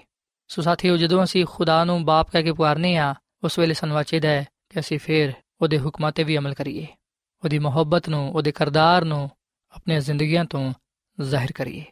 ਸੋ 0.48 0.62
ਸਾਥੀਓ 0.62 0.98
ਜਦੋਂ 0.98 1.24
ਅਸੀਂ 1.24 1.46
ਖੁਦਾ 1.46 1.84
ਨੂੰ 1.84 2.06
ਬਾਪ 2.06 2.32
ਕਹਿ 2.32 2.44
ਕੇ 2.44 2.52
ਪੁਕਾਰਨੇ 2.52 2.98
ਆ 2.98 3.16
ਉਸ 3.44 3.60
ਵੇਲੇ 3.60 3.74
ਸਾਨੂੰ 3.74 4.04
ਚਾਹੀਦਾ 4.04 4.30
ਹੈ 4.30 4.46
ਕਿ 4.70 4.80
ਅਸੀਂ 4.80 5.00
ਫਿਰ 5.00 5.34
ਉਹਦੇ 5.62 5.80
ਹੁਕਮਾਂ 5.80 6.12
ਤੇ 6.12 6.24
ਵੀ 6.24 6.38
ਅਮਲ 6.38 6.54
ਕਰੀਏ 6.54 6.88
ਉਹਦੀ 7.45 7.59
ਮੁਹੱਬਤ 7.59 8.09
ਨੂੰ, 8.09 8.33
ਉਹਦੇ 8.33 8.53
ਕਰਦਾਰ 8.53 9.05
ਨੂੰ 9.05 9.31
ਆਪਣੀਆਂ 9.77 10.01
ਜ਼ਿੰਦਗੀਆਂ 10.01 10.45
ਤੋਂ 10.45 10.73
ਜ਼ਾਹਿਰ 11.21 11.53
ਕਰੀਏ। 11.53 11.85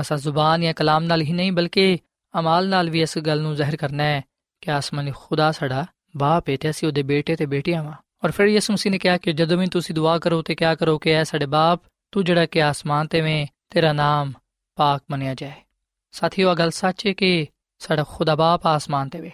ਅਸਾਂ 0.00 0.16
ਜ਼ੁਬਾਨ 0.16 0.60
ਜਾਂ 0.60 0.74
ਕਲਾਮ 0.74 1.04
ਨਾਲ 1.04 1.22
ਹੀ 1.22 1.32
ਨਹੀਂ, 1.32 1.52
ਬਲਕਿ 1.52 1.98
ਅਮਾਲ 2.38 2.68
ਨਾਲ 2.68 2.90
ਵੀ 2.90 3.02
ਇਸ 3.02 3.18
ਗੱਲ 3.18 3.40
ਨੂੰ 3.40 3.54
ਜ਼ਾਹਿਰ 3.54 3.76
ਕਰਨਾ 3.76 4.02
ਹੈ 4.02 4.22
ਕਿ 4.60 4.70
ਆਸਮਾਨੀ 4.70 5.12
ਖੁਦਾ 5.16 5.52
ਸਾਡਾ 5.52 5.86
ਬਾਪ 6.16 6.48
ਹੈ 6.48 6.56
ਤੇ 6.56 6.70
ਅਸੀਂ 6.70 6.88
ਉਹਦੇ 6.88 7.02
ਬੇਟੇ 7.02 7.36
ਤੇ 7.36 7.46
ਬੇਟੀਆਂ 7.46 7.84
ਵਾਂ। 7.84 7.92
ਔਰ 8.24 8.30
ਫਿਰ 8.30 8.46
ਯਿਸੂ 8.46 8.72
ਮਸੀਹ 8.72 8.92
ਨੇ 8.92 8.98
ਕਿਹਾ 8.98 9.18
ਕਿ 9.18 9.32
ਜਦੋਂ 9.32 9.58
ਵੀ 9.58 9.66
ਤੁਸੀਂ 9.66 9.94
ਦੁਆ 9.94 10.18
ਕਰੋ 10.18 10.42
ਤੇ 10.42 10.54
ਕਿਆ 10.54 10.74
ਕਰੋ 10.74 10.98
ਕਿ 10.98 11.10
ਐ 11.10 11.24
ਸਾਡੇ 11.24 11.46
ਬਾਪ, 11.46 11.82
ਤੂੰ 12.12 12.24
ਜਿਹੜਾ 12.24 12.46
ਕਿ 12.46 12.62
ਆਸਮਾਨ 12.62 13.06
ਤੇ 13.06 13.20
ਵੇਂ 13.20 13.46
ਤੇਰਾ 13.70 13.92
ਨਾਮ 13.92 14.32
ਪਾਕ 14.76 15.02
ਮੰਨਿਆ 15.10 15.34
ਜਾਏ। 15.34 15.52
ਸਾਥੀਓ 16.12 16.50
ਇਹ 16.50 16.56
ਗੱਲ 16.56 16.70
ਸੱਚ 16.70 17.06
ਹੈ 17.06 17.12
ਕਿ 17.12 17.46
ਸਾਡਾ 17.78 18.04
ਖੁਦਾ 18.08 18.34
ਬਾਪ 18.34 18.66
ਆਸਮਾਨ 18.66 19.08
ਤੇ 19.08 19.20
ਵੇ 19.20 19.30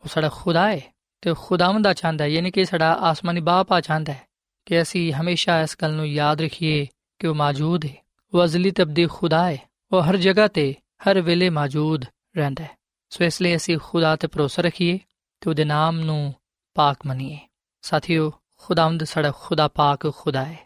ਉਹ 0.00 0.08
ਸਾਡਾ 0.08 0.28
ਖੁਦਾ 0.28 0.72
ਹੈ 0.72 0.80
ਤੇ 1.20 1.34
ਖੁਦਾਵੰਦ 1.38 1.86
ਆ 1.86 1.92
ਚਾਹੁੰਦਾ 1.92 2.24
ਹੈ, 2.24 2.28
ਯਾਨੀ 2.28 2.50
ਕਿ 2.50 2.64
ਸਾਡਾ 2.64 2.92
ਆਸਮਾਨੀ 2.92 3.40
ਬਾਪ 3.40 3.72
ਆ 3.72 3.80
ਚਾਹੁੰਦਾ 3.80 4.12
ਹੈ। 4.12 4.27
ਕਿ 4.68 4.82
ਅਸੀਂ 4.82 5.12
ਹਮੇਸ਼ਾ 5.12 5.60
ਇਸ 5.60 5.76
ਗੱਲ 5.82 5.92
ਨੂੰ 5.94 6.08
ਯਾਦ 6.08 6.40
ਰੱਖੀਏ 6.40 6.86
ਕਿ 7.18 7.26
ਉਹ 7.26 7.34
ਮੌਜੂਦ 7.34 7.84
ਹੈ। 7.84 8.06
ਉਹ 8.34 8.44
ਅਜ਼ਲੀ 8.44 8.70
ਤਬਦੀ 8.70 9.06
ਖੁਦਾ 9.06 9.50
ਹੈ। 9.50 9.56
ਉਹ 9.92 10.02
ਹਰ 10.02 10.16
ਜਗ੍ਹਾ 10.16 10.48
ਤੇ 10.48 10.74
ਹਰ 10.74 11.20
ਵੇਲੇ 11.20 11.50
ਮੌਜੂਦ 11.50 12.04
ਰਹਿੰਦਾ 12.36 12.64
ਹੈ। 12.64 12.70
ਸੋ 13.10 13.24
ਇਸ 13.24 13.42
ਲਈ 13.42 13.56
ਅਸੀਂ 13.56 13.78
ਖੁਦਾ 13.82 14.16
ਤੇ 14.16 14.26
ਭਰੋਸਾ 14.26 14.62
ਰੱਖੀਏ 14.62 14.98
ਤੇ 15.40 15.50
ਉਹਦੇ 15.50 15.64
ਨਾਮ 15.64 16.00
ਨੂੰ 16.00 16.34
ਪਾਕ 16.74 16.96
ਮੰਨੀਏ। 17.06 17.38
ਸਾਥੀਓ, 17.82 18.32
ਖੁਦਾਵੰਦ 18.56 19.04
ਸਾਡਾ 19.04 19.32
ਖੁਦਾ 19.40 19.68
ਪਾਕ 19.68 20.12
ਖੁਦਾ 20.16 20.44
ਹੈ। 20.44 20.58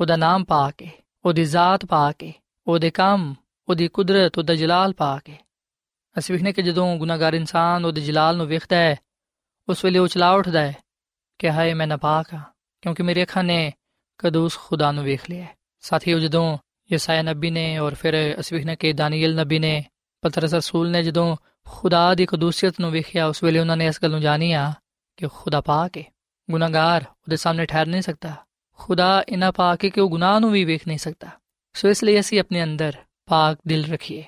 ਉਹਦਾ 0.00 0.16
ਨਾਮ 0.16 0.44
ਪਾਕ 0.44 0.82
ਹੈ। 0.82 0.90
ਉਹਦੀ 1.24 1.44
ਜ਼ਾਤ 1.44 1.86
ਪਾਕ 1.86 2.22
ਹੈ। 2.24 2.32
ਉਹਦੇ 2.66 2.90
ਕੰਮ, 2.90 3.34
ਉਹਦੀ 3.68 3.88
ਕੁਦਰਤ, 3.88 4.38
ਉਹਦਾ 4.38 4.54
ਜਲਾਲ 4.54 4.92
ਪਾਕ 4.92 5.28
ਹੈ। 5.28 5.38
ਅਸੀਂ 6.18 6.34
ਵੇਖਨੇ 6.34 6.52
ਕਿ 6.52 6.62
ਜਦੋਂ 6.62 6.96
ਗੁਨਾਹਗਾਰ 6.96 7.34
ਇਨਸਾਨ 7.34 7.84
ਉਹਦੇ 7.84 8.00
ਜਲਾਲ 8.00 8.36
ਨੂੰ 8.36 8.46
ਵੇਖਦਾ 8.46 8.76
ਹੈ, 8.76 8.96
ਉਸ 9.68 9.84
ਵੇਲੇ 9.84 9.98
ਉਹ 9.98 10.08
ਚਲਾ 10.08 10.30
ਉੱਠਦਾ 10.30 10.60
ਹੈ 10.60 10.76
ਕਿ 11.38 11.50
ਹਾਏ, 11.50 11.74
ਮੈਂ 11.74 11.86
ਨਾਪਾਕ 11.86 12.34
ਹਾਂ। 12.34 12.51
ਕਿਉਂਕਿ 12.82 13.02
ਮੇਰੇ 13.02 13.22
ਅੱਖਾਂ 13.22 13.44
ਨੇ 13.44 13.72
ਕਦੋਂ 14.20 14.44
ਉਸ 14.44 14.58
ਖੁਦਾ 14.58 14.90
ਨੂੰ 14.92 15.04
ਵੇਖ 15.04 15.30
ਲਿਆ 15.30 15.46
ਸਾਥੀਓ 15.84 16.18
ਜਦੋਂ 16.18 16.58
ਯਸਾਇਆ 16.90 17.22
ਨਬੀ 17.22 17.50
ਨੇ 17.50 17.78
ਔਰ 17.78 17.94
ਫਿਰ 17.94 18.14
ਅਸੀਂ 18.40 18.56
ਵੇਖਨੇ 18.56 18.76
ਕਿ 18.76 18.92
ਦਾਨੀਏਲ 18.92 19.34
ਨਬੀ 19.34 19.58
ਨੇ 19.58 19.82
ਪਤਰਸ 20.22 20.54
ਰਸੂਲ 20.54 20.90
ਨੇ 20.90 21.02
ਜਦੋਂ 21.02 21.36
ਖੁਦਾ 21.66 22.14
ਦੀ 22.14 22.26
ਕਦੂਸੀਅਤ 22.26 22.80
ਨੂੰ 22.80 22.90
ਵੇਖਿਆ 22.90 23.26
ਉਸ 23.26 23.42
ਵੇਲੇ 23.44 23.58
ਉਹਨਾਂ 23.58 23.76
ਨੇ 23.76 23.86
ਇਸ 23.86 24.02
ਗੱਲ 24.02 24.10
ਨੂੰ 24.10 24.20
ਜਾਣਿਆ 24.20 24.72
ਕਿ 25.18 25.28
ਖੁਦਾ 25.34 25.60
ਪਾਕ 25.60 25.96
ਹੈ 25.98 26.04
ਗੁਨਾਹਗਾਰ 26.48 27.02
ਉਹਦੇ 27.02 27.36
ਸਾਹਮਣੇ 27.36 27.66
ਠਹਿਰ 27.66 27.86
ਨਹੀਂ 27.86 28.02
ਸਕਦਾ 28.02 28.34
ਖੁਦਾ 28.78 29.24
ਇਨਾ 29.28 29.50
ਪਾਕ 29.50 29.84
ਹੈ 29.84 29.88
ਕਿ 29.90 30.00
ਉਹ 30.00 30.08
ਗੁਨਾਹ 30.10 30.38
ਨੂੰ 30.40 30.50
ਵੀ 30.50 30.64
ਵੇਖ 30.64 30.86
ਨਹੀਂ 30.86 30.98
ਸਕਦਾ 30.98 31.30
ਸੋ 31.74 31.88
ਇਸ 31.88 32.04
ਲਈ 32.04 32.20
ਅਸੀਂ 32.20 32.40
ਆਪਣੇ 32.40 32.62
ਅੰਦਰ 32.62 32.96
ਪਾਕ 33.26 33.58
ਦਿਲ 33.66 33.84
ਰੱਖੀਏ 33.84 34.24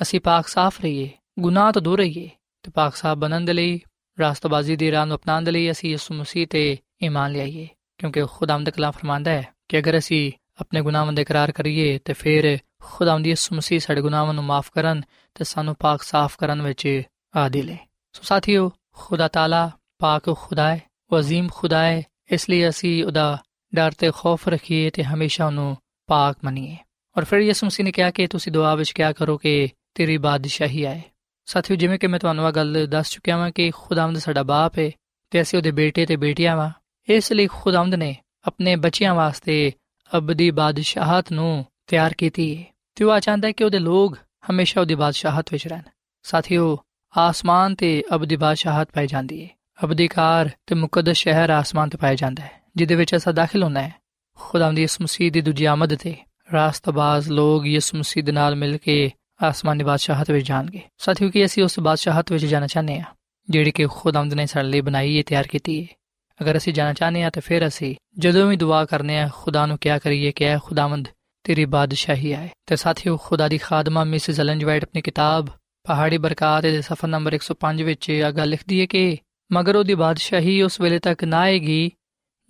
ਅਸੀਂ 0.00 0.20
ਪਾਕ 0.20 0.48
ਸਾਫ਼ 0.48 0.80
ਰਹੀਏ 0.80 1.10
ਗੁਨਾਹ 1.38 1.72
ਤੋਂ 1.72 1.82
ਦੂਰ 1.82 1.98
ਰਹੀਏ 1.98 2.28
ਤੇ 2.64 2.70
ਪਾਕ 2.70 2.96
ਸਾਫ਼ 2.96 3.18
ਬਣਨ 3.18 3.44
ਦੇ 3.44 3.52
ਲਈ 3.52 3.80
ਰਾਸਤਬਾਜ਼ੀ 4.18 4.76
ਦੀ 4.76 4.90
ਰਾਹ 4.92 5.06
ਨੂੰ 5.06 5.16
ਅਪਣਾਉਣ 5.16 5.44
ਦੇ 5.44 5.50
ਲਈ 5.50 5.70
ਅਸੀਂ 5.70 5.90
ਯਿਸੂ 5.90 6.14
ਮਸੀਹ 6.14 6.46
ਤੇ 6.46 6.76
ਈਮਾਨ 7.02 7.32
ਲਿਆਈਏ 7.32 7.68
ਕਿਉਂਕਿ 7.97 8.25
ਖੁਦਾਵੰਦ 8.25 8.69
ਕਲਾਮ 8.69 8.91
ਫਰਮਾਂਦਾ 8.91 9.31
ਹੈ 9.31 9.53
ਕਿ 9.67 9.79
ਅਗਰ 9.79 9.97
ਅਸੀਂ 9.97 10.31
ਆਪਣੇ 10.61 10.81
ਗੁਨਾਹਾਂ 10.81 11.13
ਦਾ 11.13 11.21
ਇਕਰਾਰ 11.21 11.51
ਕਰੀਏ 11.51 11.97
ਤੇ 12.05 12.13
ਫਿਰ 12.13 12.57
ਖੁਦਾਵੰਦ 12.81 13.27
ਯਿਸੂ 13.27 13.55
ਮਸੀਹ 13.55 13.79
ਸਾਡੇ 13.79 14.01
ਗੁਨਾਹਾਂ 14.01 14.33
ਨੂੰ 14.33 14.43
ਮਾਫ 14.43 14.69
ਕਰਨ 14.71 15.01
ਤੇ 15.35 15.43
ਸਾਨੂੰ 15.43 15.75
ਪਾਕ 15.75 16.01
ਸਾਫ਼ 16.01 16.37
ਕਰਨ 16.37 16.61
ਵਿੱਚ 16.61 17.01
ਆਦਿਲ 17.35 17.69
ਹੈ 17.69 17.77
ਸੋ 18.13 18.21
ਸਾਥੀਓ 18.23 18.71
ਖੁਦਾ 18.93 19.27
ਤਾਲਾ 19.27 19.69
ਪਾਕ 19.99 20.29
ਖੁਦਾ 20.33 20.75
ਹੈ 20.75 20.81
ਉਹ 21.11 21.19
عظیم 21.19 21.47
ਖੁਦਾ 21.51 21.83
ਹੈ 21.83 22.03
ਇਸ 22.31 22.49
ਲਈ 22.49 22.69
ਅਸੀਂ 22.69 23.03
ਉਹਦਾ 23.03 23.37
ਡਰ 23.73 23.91
ਤੇ 23.91 24.11
ਖੌਫ 24.11 24.47
ਰੱਖੀਏ 24.47 24.89
ਤੇ 24.89 25.03
ਹਮੇਸ਼ਾ 25.03 25.45
ਉਹਨੂੰ 25.45 25.77
ਪਾਕ 26.09 26.37
ਮੰਨੀਏ 26.43 26.77
ਔਰ 27.17 27.23
ਫਿਰ 27.23 27.39
ਯਿਸੂ 27.39 27.65
ਮਸੀਹ 27.65 27.85
ਨੇ 27.85 27.91
ਕਿਹਾ 27.91 28.11
ਕਿ 28.11 28.27
ਤੁਸੀਂ 28.27 28.51
ਦੁਆ 28.51 28.75
ਵਿੱਚ 28.75 28.91
ਕਿਆ 28.91 29.11
ਕਰੋ 29.11 29.37
ਕਿ 29.37 29.69
ਤੇਰੀ 29.95 30.17
ਬਾਦਸ਼ਾਹੀ 30.17 30.83
ਆਏ 30.83 31.01
ਸਾਥੀਓ 31.45 31.75
ਜਿਵੇਂ 31.77 31.99
ਕਿ 31.99 32.07
ਮੈਂ 32.07 32.19
ਤੁਹਾਨੂੰ 32.19 32.47
ਇਹ 32.47 32.51
ਗੱਲ 32.51 32.87
ਦੱਸ 32.87 33.11
ਚੁੱਕਿਆ 33.11 33.37
ਹਾਂ 33.37 33.51
ਕਿ 33.51 33.71
ਖੁਦਾਵੰਦ 33.71 34.17
ਸਾਡਾ 34.17 34.43
ਬਾਪ 34.43 34.79
ਹੈ 34.79 34.91
ਤੇ 35.31 35.41
ਅਸੀਂ 35.41 35.59
ਉਹਦੇ 35.59 35.71
ਬੇਟੇ 35.71 36.05
ਤੇ 36.05 36.15
ਬੇਟੀਆਂ 36.15 36.57
ਵਾਂ 36.57 36.71
ਇਸ 37.08 37.32
ਲਈ 37.32 37.46
ਖੁਦਾਵੰਦ 37.46 37.94
ਨੇ 37.94 38.16
ਆਪਣੇ 38.46 38.76
ਬੱਚਿਆਂ 38.76 39.14
ਵਾਸਤੇ 39.14 39.72
ਅਬਦੀ 40.16 40.50
ਬਾਦਸ਼ਾਹਤ 40.50 41.32
ਨੂੰ 41.32 41.64
ਤਿਆਰ 41.86 42.14
ਕੀਤੀ 42.18 42.56
ਹੈ 42.56 42.64
ਤੇ 42.94 43.04
ਉਹ 43.04 43.18
ਚਾਹੁੰਦਾ 43.20 43.48
ਹੈ 43.48 43.52
ਕਿ 43.52 43.64
ਉਹਦੇ 43.64 43.78
ਲੋਕ 43.78 44.16
ਹਮੇਸ਼ਾ 44.50 44.80
ਉਹਦੀ 44.80 44.94
ਬਾਦਸ਼ਾਹਤ 44.94 45.52
ਵਿੱਚ 45.52 45.66
ਰਹਿਣ। 45.66 45.82
ਸਾਥੀਓ, 46.22 46.78
ਆਸਮਾਨ 47.18 47.74
ਤੇ 47.74 48.02
ਅਬਦੀ 48.14 48.36
ਬਾਦਸ਼ਾਹਤ 48.36 48.88
ਪਾਈ 48.94 49.06
ਜਾਂਦੀ 49.06 49.44
ਹੈ 49.44 49.48
ਅਬਦੀ 49.84 50.08
ਕਾਰ 50.08 50.50
ਤੇ 50.66 50.74
ਮੁਕੱਦਸ 50.74 51.16
ਸ਼ਹਿਰ 51.16 51.50
ਆਸਮਾਨ 51.50 51.88
ਤੇ 51.88 51.98
ਪਾਇਆ 51.98 52.14
ਜਾਂਦਾ 52.14 52.42
ਹੈ, 52.42 52.50
ਜਿਹਦੇ 52.76 52.94
ਵਿੱਚ 52.94 53.16
ਅਸਾਂ 53.16 53.32
ਦਾਖਲ 53.32 53.62
ਹੋਣਾ 53.62 53.82
ਹੈ। 53.82 53.94
ਖੁਦਾਵੰਦ 54.38 54.78
ਇਸ 54.78 55.00
ਮਸੀਹ 55.00 55.32
ਦੀ 55.32 55.40
ਦੂਜੀ 55.40 55.64
ਆਮਦ 55.64 55.94
ਤੇ 55.94 56.14
ਰਾਸਤਬਾਜ਼ 56.52 57.28
ਲੋਕ 57.28 57.66
ਯਿਸੂ 57.66 57.98
ਮਸੀਹ 57.98 58.24
ਦੇ 58.24 58.32
ਨਾਲ 58.32 58.56
ਮਿਲ 58.56 58.76
ਕੇ 58.76 59.10
ਆਸਮਾਨੀ 59.42 59.84
ਬਾਦਸ਼ਾਹਤ 59.84 60.30
ਵਿੱਚ 60.30 60.46
ਜਾਣਗੇ। 60.46 60.80
ਸਾਥੀਓ, 60.98 61.30
ਕਿ 61.30 61.44
ਅਸੀਂ 61.44 61.62
ਉਸ 61.62 61.80
ਬਾਦਸ਼ਾਹਤ 61.80 62.32
ਵਿੱਚ 62.32 62.46
ਜਾਣਾ 62.46 62.66
ਚਾਹੁੰਦੇ 62.66 62.98
ਹਾਂ, 63.00 63.14
ਜਿਹੜੀ 63.50 63.70
ਕਿ 63.70 63.86
ਖੁਦਾਵੰਦ 63.86 64.34
ਨੇ 64.34 64.46
ਸਾਡੇ 64.46 64.68
ਲਈ 64.68 64.80
ਬਣਾਈ 64.80 65.18
ਹੈ 65.18 65.22
ਤਿਆਰ 65.26 65.46
ਕੀਤੀ 65.46 65.82
ਹੈ 65.82 65.86
ਅਗਰ 66.42 66.56
ਅਸੀਂ 66.56 66.72
ਜਾਣਾ 66.72 66.92
ਚਾਹੁੰਦੇ 66.92 67.22
ਹਾਂ 67.22 67.30
ਤਾਂ 67.30 67.42
ਫਿਰ 67.42 67.66
ਅਸੀਂ 67.66 67.94
ਜਦੋਂ 68.18 68.46
ਵੀ 68.46 68.56
ਦੁਆ 68.56 68.84
ਕਰਨੇ 68.84 69.18
ਆ 69.18 69.30
ਖੁਦਾ 69.34 69.66
ਨੂੰ 69.66 69.78
ਕਿਹਾ 69.78 69.98
ਕਰੀਏ 69.98 70.32
ਕਿ 70.32 70.44
ਐ 70.44 70.58
ਖੁਦਾਵੰਦ, 70.58 71.08
ਤੇਰੀ 71.44 71.64
ਬਾਦਸ਼ਾਹੀ 71.64 72.32
ਆਏ। 72.32 72.48
ਤੇ 72.66 72.76
ਸਾਥੀਓ, 72.76 73.16
ਖੁਦਾ 73.16 73.48
ਦੀ 73.48 73.58
ਖਾਦਮਾ 73.58 74.04
ਮਿਸਿਸ 74.04 74.40
ਐਲਨ 74.40 74.64
ਵਾਈਟ 74.64 74.82
ਆਪਣੀ 74.82 75.02
ਕਿਤਾਬ, 75.02 75.46
ਪਹਾੜੀ 75.84 76.18
ਬਰਕਾਤ 76.18 76.62
ਦੇ 76.62 76.82
ਸਫਾ 76.82 77.08
ਨੰਬਰ 77.08 77.34
105 77.34 77.82
ਵਿੱਚ 77.82 78.10
ਇਹ 78.10 78.32
ਗੱਲ 78.32 78.48
ਲਿਖਦੀ 78.48 78.80
ਹੈ 78.80 78.86
ਕਿ 78.86 79.16
ਮਗਰ 79.52 79.76
ਉਹਦੀ 79.76 79.94
ਬਾਦਸ਼ਾਹੀ 79.94 80.62
ਉਸ 80.62 80.80
ਵੇਲੇ 80.80 80.98
ਤੱਕ 80.98 81.24
ਨਾ 81.24 81.38
ਆਏਗੀ, 81.38 81.90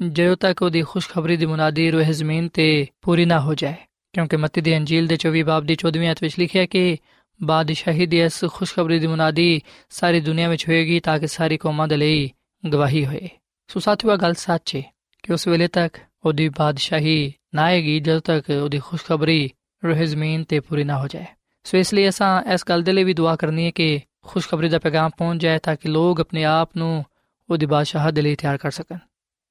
ਜਦੋਂ 0.09 0.37
ਤੱਕ 0.37 0.63
ਉਹਦੀ 0.63 0.83
ਖੁਸ਼ਖਬਰੀ 0.83 1.37
ਦੀ 1.37 1.47
ਮੁਨਾਦੀ 1.47 1.91
ਰੋਹ 1.91 2.03
ਜ਼ਮੀਨ 2.03 2.49
ਤੇ 2.49 2.87
ਪੂਰੀ 3.03 3.25
ਨਾ 3.25 3.41
ਹੋ 3.41 3.55
ਜਾਏ। 3.55 3.75
ਕਿਉਂਕਿ 4.13 4.37
ਮੱਤੀ 4.37 4.61
ਦੀ 4.61 4.77
ਅੰਜੀਲ 4.77 5.07
ਦੇ 5.07 5.17
24 5.17 5.43
ਬਾਬ 5.43 5.65
ਦੀ 5.65 5.77
14ਵੀਂ 5.87 6.09
ਆਇਤ 6.09 6.19
ਵਿੱਚ 6.23 6.39
ਲਿਖਿਆ 6.39 6.67
ਕਿ 6.67 6.97
ਬਾਦਸ਼ਾਹੀ 7.43 8.07
ਦੀ 8.07 8.21
ਇਸ 8.21 8.45
ਖੁਸ਼ਖਬਰੀ 8.45 8.99
ਦੀ 8.99 9.07
ਮੁਨਾਦੀ 9.07 9.63
ਸਾਰੀ 9.91 10.21
ਦੁਨੀਆ 10.21 10.49
ਵਿੱਚ 10.49 10.69
ਹੋਏਗੀ 10.69 11.01
ਤਾਂ 11.01 11.19
ਕਿ 11.19 11.27
ਸਾਰੀ 11.27 11.57
ਕੌਮਾਂ 11.57 11.89
ਦੇ 11.89 11.97
ਲਈ 11.97 12.31
ਗਵਾਹੀ 12.73 13.07
ਹੋਏ। 13.07 13.29
ਸੋ 13.67 13.81
ਸਾਥੀਓ 13.81 14.17
ਗੱਲ 14.17 14.35
ਸੱਚ 14.35 14.77
ਹੈ 14.77 14.95
ਕਿ 15.23 15.33
ਉਸ 15.33 15.49
ਵੇਲੇ 15.49 15.69
ਤੱਕ 15.69 15.97
ਉਹਦੀ 16.25 16.49
ਬਾਦਸ਼ਾਹੀ 16.49 17.33
ਨਾ 17.55 17.63
ਆਏਗੀ 17.63 18.01
ਜਦੋਂ 18.01 18.21
ਤੱਕ 18.21 18.51
ਉਹਦੀ 18.51 18.79
ਖੁਸ਼ਖਬਰੀ 18.79 19.51
ਰੋਹ 19.85 19.95
ਜ਼ਮੀਨ 19.95 20.45
ਤੇ 20.45 20.61
ਪੂਰੀ 20.61 20.85
ਨਾ 20.85 20.99
ਹੋ 20.99 21.09
ਜਾਏ। 21.09 21.25
ਸੋ 21.65 21.79
ਇਸ 21.79 21.95
ਲਈ 21.95 22.09
ਅਸਾਂ 22.09 22.43
ਇਸ 22.43 22.65
ਗੱਲ 22.69 22.83
ਦੇ 22.83 22.93
ਲਈ 22.93 23.05
ਵੀ 23.05 23.15
ਦੁਆ 23.15 23.37
ਕਰਨੀ 23.37 23.67
ਹੈ 23.67 23.71
ਕਿ 23.71 24.01
ਖੁਸ਼ਖਬਰੀ 24.23 24.69
ਦਾ 24.69 24.79
ਪੈਗਾਮ 24.79 25.11
ਪਹੁੰਚ 25.11 25.43
ਜਾਏ 25.43 25.59
ਤਾਂ 25.59 25.77
ਕਿ 25.77 25.89
ਲੋਕ 25.89 26.21
ਆਪਣੇ 26.21 26.45
ਆਪ 26.45 26.71
ਨੂੰ 26.77 27.05
ਉਹਦੀ 27.51 27.67
ਬਾਦਸ਼ਾਹਤ 27.67 28.15
ਦੇ 28.15 28.23
ਲਈ 28.23 28.35
ਤਿਆਰ 28.35 28.57
ਕਰ 28.57 28.71
ਸਕਣ। 28.71 28.99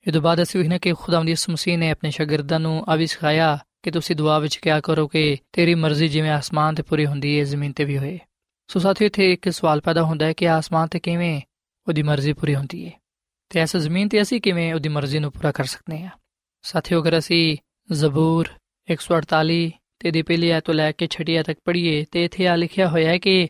ਇਹ 0.08 0.14
ਤੋਂ 0.14 0.22
ਬਾਅਦ 0.22 0.42
ਅਸੀਂ 0.42 0.60
ਵੇਖਨੇ 0.60 0.80
ਕਿ 0.80 0.94
ਖੁਦਾਵੰਦ 0.94 1.30
ਯਿਸੂ 1.30 1.52
ਮਸੀਹ 1.52 1.78
ਨੇ 1.78 1.92
ਆਪਣੇ 1.92 2.12
ਸ਼ਾਗਿਰਦਾਂ 2.12 2.60
ਨੂੰ 2.60 2.86
ਆ 2.90 2.96
ਵੀ 2.96 3.08
ਸਿਖਾਇਆ 3.08 3.66
ਕਿ 3.84 3.92
ਤੁਸੀਂ 3.92 4.16
ਦੁਆ 4.16 4.40
ਵਿੱਚ 4.40 4.56
ਕਿਆ 4.56 4.82
ਕਰੋ 4.82 5.08
ਕਿ 5.08 5.38
ਤੇਰੀ 5.54 5.76
ਮਰਜ਼ੀ 5.76 6.08
ਜਿਵੇਂ 6.08 6.32
ਆਸਮਾਨ 6.32 6.76
ਤੇ 6.76 6.84
ਪੂਰੀ 6.84 7.06
ਹੁੰਦੀ 7.06 7.40
ਹੈ 7.40 7.44
ਜ਼ਮੀਨ 7.44 7.72
ਤੇ 7.72 7.86
ਵੀ 7.86 7.98
ਹੋਏ। 7.98 8.20
ਸੋ 8.68 8.80
ਸਾਥੀਓ, 8.80 9.06
ਇੱਥੇ 9.06 9.34
ਇੱਕ 9.34 9.50
ਸਵਾਲ 9.50 9.82
ਪੈਦਾ 9.82 10.04
ਹੁੰਦਾ 10.04 10.26
ਹੈ 10.26 10.34
ਕਿ 10.34 10.50
ਆਸਮਾਨ 10.50 10.88
ਤੇ 10.88 11.00
ਕਿਵੇਂ 11.00 11.42
ਉਹਦੀ 11.88 12.04
ਮਰਜ਼ੀ 12.04 12.34
ਪੂਰੀ 12.34 12.56
ਹੁੰਦੀ 12.56 12.86
ਹੈ 12.86 13.03
ਤੇ 13.54 13.60
ਐਸ 13.60 13.76
ਜ਼ਮੀਨ 13.76 14.08
ਤੇ 14.08 14.22
ਅਸੀਂ 14.22 14.42
ਕਿਵੇਂ 14.42 14.74
ਉਹਦੀ 14.74 14.90
ਮਰਜ਼ੀ 14.90 15.20
ਨੂੰ 15.20 15.32
ਪੂਰਾ 15.32 15.52
ਕਰ 15.52 15.64
ਸਕਦੇ 15.64 16.02
ਹਾਂ? 16.02 16.10
ਸਾਥੀਓ, 16.62 17.02
ਅਗਰ 17.02 17.18
ਅਸੀਂ 17.18 17.58
ਜ਼ਬੂਰ 17.92 18.48
148 18.92 19.72
ਤੇ 20.00 20.12
ਦੀ 20.12 20.22
ਪਹਿਲੀ 20.22 20.50
ਆਇਤ 20.50 20.64
ਤੋਂ 20.64 20.74
ਲੈ 20.74 20.92
ਕੇ 20.92 21.08
ਛਠੀ 21.08 21.36
ਆਇਤ 21.36 21.46
ਤੱਕ 21.46 21.60
ਪੜ੍ਹੀਏ, 21.66 22.06
ਤੇ 22.12 22.24
ਇੱਥੇ 22.24 22.48
ਆ 22.48 22.56
ਲਿਖਿਆ 22.56 22.88
ਹੋਇਆ 22.88 23.10
ਹੈ 23.10 23.18
ਕਿ 23.18 23.48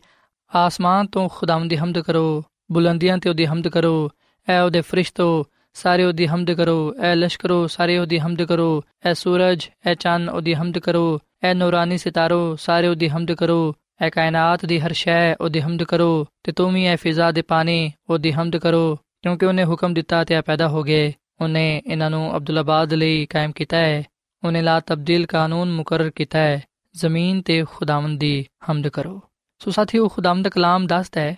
ਆਸਮਾਨ 0.54 1.06
ਤੋਂ 1.06 1.28
ਖੁਦਾਵੰਦ 1.28 1.70
ਦੀ 1.70 1.76
ਹਮਦ 1.76 1.98
ਕਰੋ, 1.98 2.44
ਬੁਲੰਦੀਆਂ 2.72 3.18
ਤੇ 3.18 3.28
ਉਹਦੀ 3.28 3.46
ਹਮਦ 3.46 3.68
ਕਰੋ, 3.68 4.10
ਐ 4.48 4.60
ਉਹਦੇ 4.60 4.80
ਫਰਿਸ਼ਤੋ, 4.80 5.46
ਸਾਰੇ 5.74 6.04
ਉਹਦੀ 6.04 6.26
ਹਮਦ 6.26 6.52
ਕਰੋ, 6.52 6.94
ਐ 7.00 7.14
ਲਸ਼ਕਰੋ, 7.14 7.66
ਸਾਰੇ 7.66 7.98
ਉਹਦੀ 7.98 8.18
ਹਮਦ 8.18 8.42
ਕਰੋ, 8.42 8.82
ਐ 9.06 9.12
ਸੂਰਜ, 9.12 9.68
ਐ 9.86 9.94
ਚੰਨ 9.94 10.28
ਉਹਦੀ 10.28 10.54
ਹਮਦ 10.54 10.78
ਕਰੋ, 10.78 11.20
ਐ 11.42 11.54
ਨੂਰਾਨੀ 11.54 11.98
ਸਿਤਾਰੋ, 11.98 12.56
ਸਾਰੇ 12.56 12.88
ਉਹਦੀ 12.88 13.08
ਹਮਦ 13.08 13.32
ਕਰੋ, 13.32 13.74
ਐ 14.00 14.10
ਕਾਇਨਾਤ 14.10 14.66
ਦੀ 14.66 14.80
ਹਰ 14.80 14.92
ਸ਼ੈ 14.92 15.34
ਉਹਦੀ 15.34 15.60
ਹਮਦ 15.60 15.82
ਕਰੋ, 15.82 16.26
ਤੇ 16.44 16.52
ਤੂੰ 16.52 16.72
ਵੀ 16.72 16.84
ਐ 16.84 16.96
ਫਿਜ਼ਾ 16.96 17.32
ਦੇ 17.32 17.42
ਪਾਣੀ 17.42 17.92
ਉਹਦੀ 18.10 18.32
ਹਮਦ 18.32 18.56
ਕਰੋ 18.56 18.98
ਕਿਉਂਕਿ 19.24 19.46
ਉਹਨੇ 19.46 19.64
ਹੁਕਮ 19.64 19.94
ਦਿੱਤਾ 19.94 20.24
ਤੇ 20.24 20.34
ਆ 20.34 20.42
ਪੈਦਾ 20.42 20.68
ਹੋ 20.68 20.82
ਗਏ। 20.82 21.12
ਉਹਨੇ 21.40 21.82
ਇਹਨਾਂ 21.86 22.10
ਨੂੰ 22.10 22.36
ਅਬਦੁੱਲਾਬਾਦ 22.36 22.94
ਲਈ 22.94 23.26
ਕਾਇਮ 23.26 23.52
ਕੀਤਾ 23.52 23.76
ਹੈ। 23.76 24.02
ਉਹਨੇ 24.44 24.62
ਲਾ 24.62 24.80
ਤਬਦੀਲ 24.80 25.26
ਕਾਨੂੰਨ 25.26 25.72
ਮੁਕਰਰ 25.72 26.10
ਕੀਤਾ 26.10 26.38
ਹੈ। 26.38 26.62
ਜ਼ਮੀਨ 26.94 27.42
ਤੇ 27.42 27.64
ਖੁਦਾਵੰਦ 27.70 28.20
ਦੀ 28.20 28.46
ਹਮਦ 28.70 28.88
ਕਰੋ। 28.88 29.20
ਸੋ 29.58 29.70
ਸਾਥੀਓ 29.70 30.08
ਖੁਦਾਵੰਦ 30.08 30.48
ਕਲਾਮ 30.48 30.86
ਦੱਸਦਾ 30.86 31.20
ਹੈ 31.20 31.36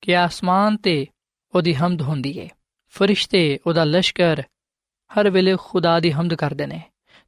ਕਿ 0.00 0.16
ਆਸਮਾਨ 0.16 0.76
ਤੇ 0.76 1.06
ਉਹਦੀ 1.54 1.74
ਹਮਦ 1.74 2.02
ਹੁੰਦੀ 2.02 2.40
ਹੈ 2.40 2.48
ਫਰਿਸ਼ਤੇ 2.88 3.58
ਉਹਦਾ 3.66 3.84
ਲਸ਼ਕਰ 3.84 4.42
ਹਰ 5.12 5.30
ਵੇਲੇ 5.30 5.56
ਖੁਦਾ 5.60 6.00
ਦੀ 6.00 6.12
ਹਮਦ 6.12 6.34
ਕਰਦੇ 6.34 6.66
ਨੇ। 6.66 6.82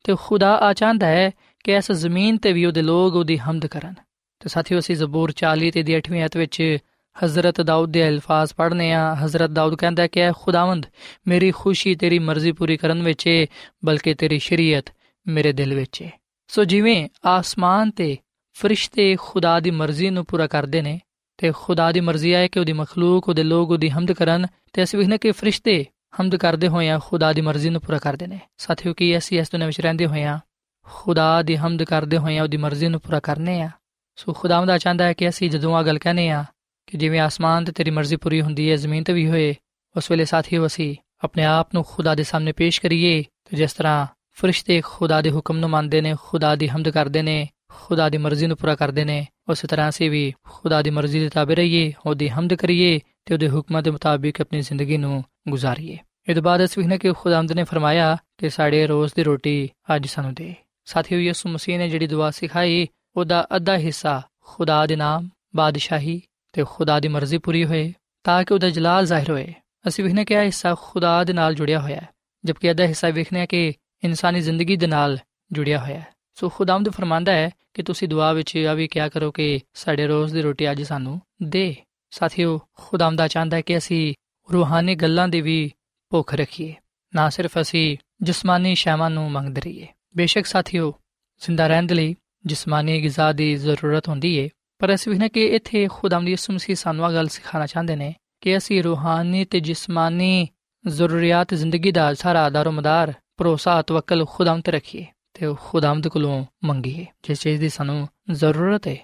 ਤੇ 0.05 0.15
ਖੁਦਾ 0.21 0.59
ਆ 0.59 0.73
ਚਾਹੁੰਦਾ 0.73 1.07
ਹੈ 1.07 1.31
ਕਿ 1.65 1.73
ਇਸ 1.73 1.93
ਜ਼ਮੀਨ 1.93 2.37
ਤੇ 2.37 2.53
ਵੀ 2.53 2.67
ਉਹਦੇ 2.67 2.83
ਲੋਕ 2.83 3.15
ਉਹਦੀ 3.15 3.39
ਹਮਦ 3.39 3.67
ਕਰਨ। 3.67 3.95
ਤੇ 4.41 4.49
ਸਾਥੀਓ, 4.49 4.79
ਅਸੀਂ 4.79 4.97
ਜ਼ਬੂਰ 4.97 5.33
40 5.33 5.71
ਤੇ 5.71 5.83
ਦੀ 5.83 5.97
8ਵੀਂ 5.97 6.23
ਆਇਤ 6.23 6.37
ਵਿੱਚ 6.37 6.79
ਹਜ਼ਰਤ 7.25 7.61
ਦਾਊਦ 7.61 7.91
ਦੇ 7.91 8.09
ਅਲਫਾਜ਼ 8.09 8.55
ਪੜ੍ਹਨੇ 8.55 8.93
ਆ। 8.93 9.15
ਹਜ਼ਰਤ 9.15 9.51
ਦਾਊਦ 9.51 9.75
ਕਹਿੰਦਾ 9.75 10.07
ਕਿ 10.07 10.21
ਐ 10.21 10.33
ਖੁਦਾਵੰਦ, 10.33 10.87
ਮੇਰੀ 11.29 11.51
ਖੁਸ਼ੀ 11.51 11.95
ਤੇਰੀ 11.95 12.19
ਮਰਜ਼ੀ 12.19 12.53
ਪੂਰੀ 12.53 12.77
ਕਰਨ 12.77 13.03
ਵਿੱਚ 13.03 13.27
ਏ, 13.27 13.47
ਬਲਕਿ 13.85 14.15
ਤੇਰੀ 14.15 14.39
ਸ਼ਰੀਅਤ 14.39 14.93
ਮੇਰੇ 15.29 15.53
ਦਿਲ 15.53 15.75
ਵਿੱਚ 15.75 16.03
ਏ। 16.03 16.11
ਸੋ 16.49 16.65
ਜਿਵੇਂ 16.65 17.09
ਆਸਮਾਨ 17.25 17.91
ਤੇ 17.91 18.17
ਫਰਿਸ਼ਤੇ 18.53 19.17
ਖੁਦਾ 19.21 19.61
ਦੀ 19.61 19.71
ਮਰਜ਼ੀ 19.71 20.11
ਨੂੰ 20.11 20.25
ਪੂਰਾ 20.25 20.47
ਕਰਦੇ 20.47 20.83
ਨੇ, 20.83 21.01
ਤੇ 21.39 21.53
ਖੁਦਾ 21.57 21.93
ਦੀ 21.93 22.01
ਮਰਜ਼ੀ 22.01 22.35
ਹੈ 22.35 22.49
ਕਿ 22.49 22.61
ਉਹਦੀ 22.61 22.73
ਮਖਲੂਕ, 22.73 23.29
ਉਹਦੇ 23.29 23.43
ਲੋਕ 23.43 23.71
ਉਹਦੀ 23.71 23.91
ਹਮਦ 23.91 24.13
ਕਰਨ, 24.13 24.47
ਤੇ 24.73 24.83
ਅਸੀਂ 24.83 24.99
ਵੇਖਨੇ 24.99 25.19
ਕਿ 25.19 25.31
ਫਰਿਸ਼ਤੇ 25.31 25.85
ਹਮਦ 26.21 26.37
ਕਰਦੇ 26.37 26.69
ਹੋਏ 26.69 26.89
ਆ, 26.89 26.99
ਖੁਦਾ 26.99 27.33
ਦੀ 27.33 27.41
ਮਰਜ਼ੀ 27.41 27.71
ਨੂੰ 27.71 27.81
ਪੂਰਾ 27.81 27.99
ਕਰਦੇ 27.99 28.27
ਨੇ। 28.27 28.41
ਸਾਥੀਓ 28.57 28.95
ਕੀ 28.95 29.19
ਅਸੀਂ 29.19 29.41
ਇਸ 29.41 29.51
ਦੁਨੀਆਂ 29.51 29.67
ਵਿੱਚ 29.67 29.81
ਰਹਿੰਦੇ 29.81 30.07
ਹੋਏ 30.07 30.23
ਆ? 30.23 30.39
ਖੁਦਾ 30.85 31.43
ਦੀ 31.43 31.57
ਹਮਦ 31.57 31.83
ਕਰਦੇ 31.83 32.19
ਹੋਏ 32.19 32.39
ਆ, 32.39 32.43
ਉਹਦੀ 32.43 32.57
ਮਰਜ਼ੀ 32.57 32.89
ਨੂੰ 32.89 33.01
ਪੂਰਾ 33.01 33.21
ਕਰਨੇ 33.21 33.63
ਆ। 33.63 33.71
ਸੋ 34.17 34.33
ਖੁਦਾਵੰਦ 34.33 34.77
ਚਾਹੁੰਦਾ 34.77 35.05
ਹੈ 35.05 35.13
ਕਿ 35.13 35.29
ਅਸੀਂ 35.29 35.51
ਜਦੋਂ 35.51 35.77
ਆ 35.77 35.83
ਗੱਲ 35.83 35.99
ਕਹਨੇ 35.99 36.31
ਆ 36.31 36.45
ਕਿ 36.87 36.99
ਜਿਵੇਂ 36.99 37.21
ਆਸਮਾਨ 37.21 37.65
ਤੇ 37.65 37.73
ਤੇਰੀ 37.73 37.91
ਮਰਜ਼ੀ 37.91 38.17
ਪੂਰੀ 38.17 38.41
ਹੁੰਦੀ 38.41 38.71
ਹੈ, 38.71 38.77
ਜ਼ਮੀਨ 38.77 39.05
ਤੇ 39.05 39.13
ਵੀ 39.13 39.29
ਹੋਏ, 39.29 39.55
ਉਸ 39.97 40.11
ਵੇਲੇ 40.11 40.25
ਸਾਥੀਓ 40.25 40.67
ਅਸੀਂ 40.67 40.97
ਆਪਣੇ 41.25 41.45
ਆਪ 41.45 41.69
ਨੂੰ 41.75 41.85
ਖੁਦਾ 41.89 42.15
ਦੇ 42.15 42.23
ਸਾਹਮਣੇ 42.23 42.53
ਪੇਸ਼ 42.53 42.81
ਕਰੀਏ। 42.81 43.23
ਤੇ 43.23 43.57
ਜਿਸ 43.57 43.73
ਤਰ੍ਹਾਂ 43.73 44.07
ਫਰਿਸ਼ਤੇ 44.33 44.81
ਖੁਦਾ 44.85 45.23
ਦੇ 45.23 45.31
ਹੁਕਮ 45.31 45.57
ਨੂੰ 45.57 45.71
ਮੰਨਦੇ 45.71 46.01
ਨੇ, 46.01 46.15
ਖੁਦਾ 46.21 46.57
ਦੀ 46.57 46.69
ਹਮਦ 46.69 46.89
ਕਰਦੇ 46.89 47.23
ਨੇ, 47.23 47.49
ਖੁਦਾ 47.69 48.09
ਦੀ 48.09 48.19
ਮਰਜ਼ੀ 48.19 48.47
ਨੂੰ 48.47 48.57
ਪੂਰਾ 48.57 48.75
ਕਰਦੇ 48.75 49.05
ਨੇ, 49.05 49.27
ਉਸੇ 49.49 49.67
ਤਰ੍ਹਾਂ 49.67 49.89
ਅਸੀਂ 49.89 50.11
ਵੀ 50.11 50.35
ਖੁਦਾ 50.49 50.83
ਦੀ 50.83 50.91
ਮਰਜ਼ੀ 50.91 51.21
ਦੇ 51.21 51.29
ਤਾਬੇ 51.29 51.55
ਰਹੀਏ, 51.55 51.93
ਉਹਦੀ 52.07 52.29
ਹਮਦ 52.29 52.55
ਕਰੀਏ 52.55 53.01
ਤੇ 53.25 53.35
ਉਹਦੇ 53.35 53.49
ਹੁਕਮਾਂ 53.49 53.83
ਦੇ 53.83 53.91
ਮੁਤਾਬਿਕ 53.91 54.41
ਆਪਣੀ 54.41 54.61
ਜ਼ਿੰਦਗੀ 54.61 54.97
ਨੂੰ 54.97 55.25
ਗੁਜ਼ਾਰੀਏ। 55.49 55.99
ਇਹ 56.29 56.35
ਤੋਂ 56.35 56.43
ਬਾਅਦ 56.43 56.65
ਅਸੀਂ 56.65 56.83
ਵੇਖਨੇ 56.83 56.99
ਕਿ 56.99 57.13
ਖੁਦਾਵੰਦ 57.13 57.53
ਨੇ 57.53 57.65
ਫਰਮਾਇਆ 57.65 58.17
ਕਿ 58.39 58.51
ਸਾਡੇ 58.51 58.87
ਰੋਜ਼ 58.87 59.13
ਦੀ 59.17 59.23
ਰੋਟੀ 59.23 59.71
ਅੱਜ 59.97 60.07
ਸਾਨੂੰ 60.07 60.35
ਦੇ। 60.35 60.55
ਸਾਥੀਓ, 60.85 61.19
ਯਿਸੂ 61.19 61.49
ਮਸੀਹ 61.49 61.79
ਨੇ 61.79 61.89
ਜਿਹੜੀ 61.89 62.07
ਦੁਆ 62.07 62.31
ਸਿਖਾਈ, 62.31 62.89
ਉਹਦਾ 63.17 63.47
ਅੱਧਾ 63.57 63.79
ਹਿੱਸਾ 63.79 64.23
ਖੁਦਾ 64.41 64.87
ਦੇ 64.87 64.97
ਨਾਮ, 64.97 65.29
ਬਾਦਸ਼ਾਹੀ 65.57 66.23
ਤੇ 66.57 66.65
ਖੁਦਾ 66.69 67.01
ਦੀ 67.01 67.09
ਮਰਜ਼ੀ 67.09 67.39
ਪੂਰੀ 67.39 67.65
ਹੋਏ 67.65 67.93
ਤਾਂ 68.25 68.45
ਕਿ 68.45 68.55
ਉਹਦਾ 68.55 68.71
ਜਲਾਲ 68.71 69.07
ਜ਼ਾਹਿਰ 69.07 69.31
ਹੋਏ। 69.31 69.55
ਅਸੀਂ 69.89 70.05
ਵੇਖਨੇ 70.05 70.25
ਕਿ 70.25 70.35
ਇਹ 70.35 70.41
ਹਿੱਸਾ 70.41 70.77
ਖੁਦਾ 70.81 71.25
ਦੇ 71.25 71.33
ਨਾਲ 71.33 71.55
ਜੁੜਿਆ 71.55 71.81
ਹੋਇਆ 71.81 71.97
ਹੈ, 71.97 72.09
ਜਦਕਿ 72.45 72.71
ਅੱਧਾ 72.71 72.85
ਹਿੱਸਾ 72.85 73.09
ਵੇਖਨੇ 73.09 73.47
ਕਿ 73.47 73.73
ਇਨਸਾਨੀ 74.05 74.41
ਜ਼ਿੰਦਗੀ 74.41 74.77
ਦੇ 74.77 74.87
ਨਾਲ 74.87 75.19
ਜੁੜਿਆ 75.53 75.79
ਹੋਇਆ 75.81 75.99
ਹੈ। 75.99 76.07
ਸੋ 76.35 76.49
ਖੁਦਾਵੰਦ 76.49 76.89
ਫਰਮਾਂਦਾ 76.89 77.33
ਹੈ 77.33 77.51
ਕਿ 77.75 77.83
ਤੁਸੀਂ 77.83 78.09
ਦੁਆ 78.09 78.33
ਵਿੱਚ 78.33 78.57
ਆ 78.57 78.75
ਵੀ 78.75 78.89
ਕਿਹਾ 78.89 79.09
ਕਰੋ 79.09 79.31
ਕਿ 79.31 79.61
ਸਾਡੇ 79.75 80.07
ਰੋਜ਼ 80.07 80.35
ਦੀ 80.35 80.43
ਰੋਟੀ 80.43 80.71
ਅੱਜ 80.71 80.83
ਸਾਨੂੰ 80.83 81.21
ਦੇ। 81.43 81.77
ਸਾਥੀਓ, 82.11 82.61
ਖੁਦਾਵੰਦ 82.75 83.27
ਚਾਹੁੰਦਾ 83.27 83.57
ਹੈ 83.57 83.61
ਕਿ 83.61 83.79
ਅਸੀਂ 83.79 84.15
ਰੂਹਾਨੀ 84.53 84.95
ਗੱਲਾਂ 84.95 85.29
ਦੀ 85.29 85.41
ਵੀ 85.41 85.73
ਭੁੱਖ 86.11 86.35
ਰੱਖੀਏ, 86.35 86.75
ਨਾ 87.15 87.29
ਸਿਰਫ 87.29 87.59
ਅਸੀਂ 87.61 87.97
ਜਿਸਮਾਨੀ 88.23 88.75
ਸ਼ੈਵਾਂ 88.75 89.11
ਨੂੰ 89.11 89.33
ਮੰਗਦੇ 89.33 89.61
ਰਹੀਏ। 89.61 89.87
ਬੇਸ਼ੱਕ 90.17 90.47
ਸਾਥੀਓ, 90.47 90.95
ਜ਼ਿੰਦਾ 91.41 91.67
ਰਹਿਣ 91.67 91.83
ਦੇ 91.83 91.95
ਲਈ 91.95 92.15
ਜਿਸਮਾਨੀ 92.47 93.03
ਗਿਜ਼ਾ 93.03 93.33
ਦੀ 93.33 93.57
ਜ਼ਰੂਰਤ 93.57 94.09
ਹੁੰਦੀ 94.09 94.45
ਹੈ 94.45 94.49
ਪਰ 94.79 94.95
ਅਸੀਂ 94.95 95.13
ਵੀ 95.13 95.19
ਨਾ 95.19 95.29
ਕਿ 95.29 95.47
ਇੱਥੇ 95.47 95.89
ਖੁਦਾਵੰਦ 95.91 96.29
ਯਿਸੂ 96.29 96.53
ਮਸੀਹ 96.53 96.77
ਸਾਨੂੰ 96.77 97.05
ਆ 97.05 97.13
ਗੱਲ 97.13 97.29
ਸਿਖਾਉਣਾ 97.29 97.67
ਚਾਹੁੰਦੇ 97.67 97.97
ਨੇ 97.97 98.15
ਕਿ 98.41 98.57
ਅਸੀਂ 98.57 98.83
ਰੂਹਾਨੀ 98.83 99.45
ਤੇ 99.45 99.61
ਜਿਸਮਾਨੀ 99.61 100.49
ਜ਼ਰੂਰੀਅਤ 100.87 101.55
ਜ਼ਿੰਦਗੀ 101.55 101.93
ਦਾ 101.93 102.15
ਸਾਰਾ 102.15 102.51
ਦਾਰੋਮਦਾਰ 102.51 103.13
ਭਰੋਸਾ, 103.37 103.83
ਤਵੱਕਲ 103.83 104.25
ਖੁਦਾਵੰਦ 104.25 104.63
ਤੇ 104.65 104.73
ਰੱਖੀਏ 104.73 105.07
ਤੇ 105.35 105.55
ਖੁਦਾਵੰਦ 105.61 106.09
ਕੋਲੋਂ 106.09 106.45
ਮੰਗੀਏ, 106.65 107.07
ਜਿਸ 107.23 107.41
ਚੀਜ਼ 107.41 107.61
ਦੀ 107.61 107.69
ਸਾਨੂੰ 107.69 108.09
ਜ਼ਰੂਰਤ 108.31 108.89
ਹੈ। 108.89 108.97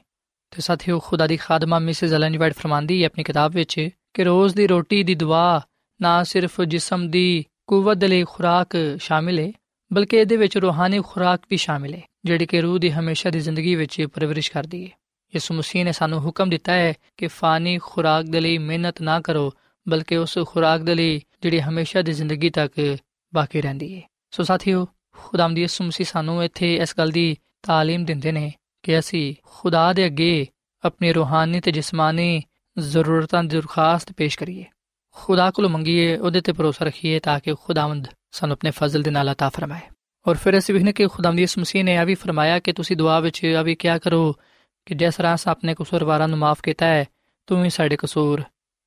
ਤੇ 0.51 0.63
ਸਾਥੀਓ, 0.63 0.99
ਖੁਦਾ 0.99 1.27
ਦੀ 1.27 1.37
ਖਾਦਮਾ 1.37 1.79
ਮਿਸਿਸ 1.79 2.13
ਐਲਨ 2.13 2.39
ਵਾਈਟ 2.39 2.53
ਫਰਮਾਂਦੀ 2.53 3.01
ਹੈ 3.03 3.07
ਆਪਣੀ 3.07 3.25
ਕਿਤਾਬ 3.25 3.53
ਵਿੱਚ 3.53 3.89
ਕਿ 4.15 4.25
ਰੋਜ਼ 4.25 4.55
ਦੀ 4.55 4.67
ਰੋਟੀ 4.67 5.03
ਦੀ 5.03 5.15
ਦੁਆ 5.15 5.61
ਨਾ 6.01 6.23
ਸਿਰਫ 6.25 6.61
ਜਿਸਮ 6.61 7.11
ਦੀ 7.11 7.45
ਕੂਵਤ 7.67 7.97
ਦੇ 7.97 8.09
ਲਈ 8.09 8.25
ਖੁਰਾਕ 8.25 8.69
ਸ਼ਾਮਿਲ 8.99 9.39
ਹੈ, 9.39 9.53
ਬਲਕਿ 9.93 10.17
ਇਹਦੇ 10.17 10.37
ਵਿੱਚ 10.37 10.59
ਰੂਹਾਨੀ 10.59 11.01
ਖੁਰਾਕ 11.07 11.41
ਵੀ 11.51 11.57
ਸ਼ਾਮਿਲ 11.57 11.95
ਹੈ, 11.95 12.03
ਜਿਹੜੀ 12.25 12.47
ਕਿ 12.47 12.61
ਰੂਹ 12.61 12.79
ਦੀ 12.79 12.91
ਹਮੇਸ਼ਾ 12.91 13.31
ਦੀ 13.31 13.41
ਜ਼ਿੰਦਗੀ 13.41 13.75
ਵਿੱਚ 13.75 14.07
ਪਰਵਰਿਸ਼ 14.15 14.53
ਕਰਦੀ 14.53 14.85
ਹੈ। 14.87 15.02
ਯਿਸੂ 15.34 15.54
ਮਸੀਹ 15.54 15.86
ਨੇ 15.86 15.92
ਸਾਨੂੰ 15.92 16.20
ਹੁਕਮ 16.20 16.50
ਦਿੱਤਾ 16.50 16.74
ਹੈ 16.74 16.94
ਕਿ 17.18 17.28
ਫਾਨੀ 17.28 17.78
ਖੁਰਾਕ 17.78 18.26
ਦੇ 18.26 18.40
ਲਈ 18.40 18.58
ਮਿਹਨਤ 18.58 19.02
ਨਾ 19.02 19.20
ਕਰੋ 19.20 19.52
ਬਲਕਿ 19.88 20.18
ਉਸ 20.18 20.38
ਖੁਰਾਕ 20.48 20.82
ਦੇ 20.82 20.96
ਲਈ 20.96 21.22
ਜਿਹੜੀ 21.42 21.62
ਹਮੇਸ਼ਾ 21.62 22.02
ਦੀ 22.02 22.14
ਜ਼ਿੰਦਗੀ 22.14 22.50
ਤੱਕ 22.50 22.98
ਬਾਕੀ 23.34 23.62
ਰਹਿੰਦੀ 23.62 23.96
ਹੈ 23.96 24.02
ਸੋ 24.32 24.44
ਸਾਥੀਓ 24.44 24.86
ਖੁਦਾਮ 25.14 25.54
ਦੀ 25.54 25.62
ਯਿਸੂ 25.62 25.84
ਮਸੀਹ 25.84 26.06
ਸਾਨੂੰ 26.06 26.44
ਇੱਥੇ 26.44 26.76
ਇਸ 26.76 26.96
ਗੱਲ 26.98 27.12
ਦੀ 27.12 27.38
تعلیم 27.68 28.06
ਦਿੰਦੇ 28.06 28.32
ਨੇ 28.32 28.52
ਕਿ 28.84 29.00
ਅਸੀਂ 29.00 29.36
ਖੁਦਾ 29.44 29.94
ਦੇ 29.94 30.06
ਅੱਗੇ 30.06 30.48
ਆਪਣੀ 30.84 31.14
ਰੂਹਾਨੀ 31.14 31.60
ਤੇ 31.60 31.72
ਜਿਸਮਾਨੀ 31.72 32.42
ਜ਼ਰੂਰਤਾਂ 32.80 33.44
ਦੀ 33.44 33.50
ਦਰਖਾਸਤ 33.50 34.12
ਪੇਸ਼ 34.12 34.38
ਕਰੀਏ 34.38 34.66
ਖੁਦਾ 35.16 35.52
ਕੋਲ 35.52 35.68
ਮੰਗੀਏ 35.68 36.18
ਉਹਦੇ 36.18 36.42
ਤੇ 36.42 36.52
ਭਰੋਸਾ 36.52 36.86
ਰੱਖੀਏ 36.86 37.20
ਤਾਂ 37.20 37.40
ਕਿ 37.40 37.56
ਖੁਦਾਵੰਦ 37.56 38.08
ਸਾਨੂੰ 38.32 38.54
ਆਪਣੇ 38.54 38.72
ਫਜ਼ਲ 38.72 39.04
ਦੇ 39.04 39.12
ਨਾਲ 39.12 39.30
عطا 39.30 39.50
ਫਰਮਾਏ 39.50 39.82
ਔਰ 40.26 40.36
ਫਿਰ 40.36 40.58
ਅਸੀਂ 40.58 40.76
ਵੀ 40.76 40.94
ਕਿ 40.94 41.08
ਖੁਦਾਮ 41.08 41.36
ਦੀ 41.36 41.42
ਯਿਸੂ 41.42 41.62
ਮਸੀਹ 41.62 41.84
ਨੇ 41.84 41.98
ਆ 41.98 42.04
ਵੀ 42.04 42.16
ਫਰਮਾਇਆ 42.16 42.60
ਕਿ 42.60 42.74
ਤੁਸੀਂ 42.74 42.98
ਦੁਆ 42.98 43.20
ਵਿੱਚ 43.20 43.46
ਆ 43.46 43.62
ਵੀ 43.62 43.76
ਕਿਆ 43.76 43.98
ਕਰੋ 43.98 44.36
ਕਿ 44.87 44.95
ਜਿਸ 44.95 45.15
ਤਰ੍ਹਾਂ 45.15 45.35
ਅਸਾਂ 45.35 45.53
ਆਪਣੇ 45.53 45.75
ਕਸੂਰਵਾਰਾਂ 45.75 46.29
ਨੂੰ 46.29 46.39
ਮਾਫ 46.39 46.61
ਕੀਤਾ 46.61 46.87
ਹੈ, 46.87 47.05
ਤੂੰ 47.47 47.63
ਵੀ 47.63 47.71
ਸਾਡੇ 47.71 47.97
ਕਸੂਰ 47.97 48.43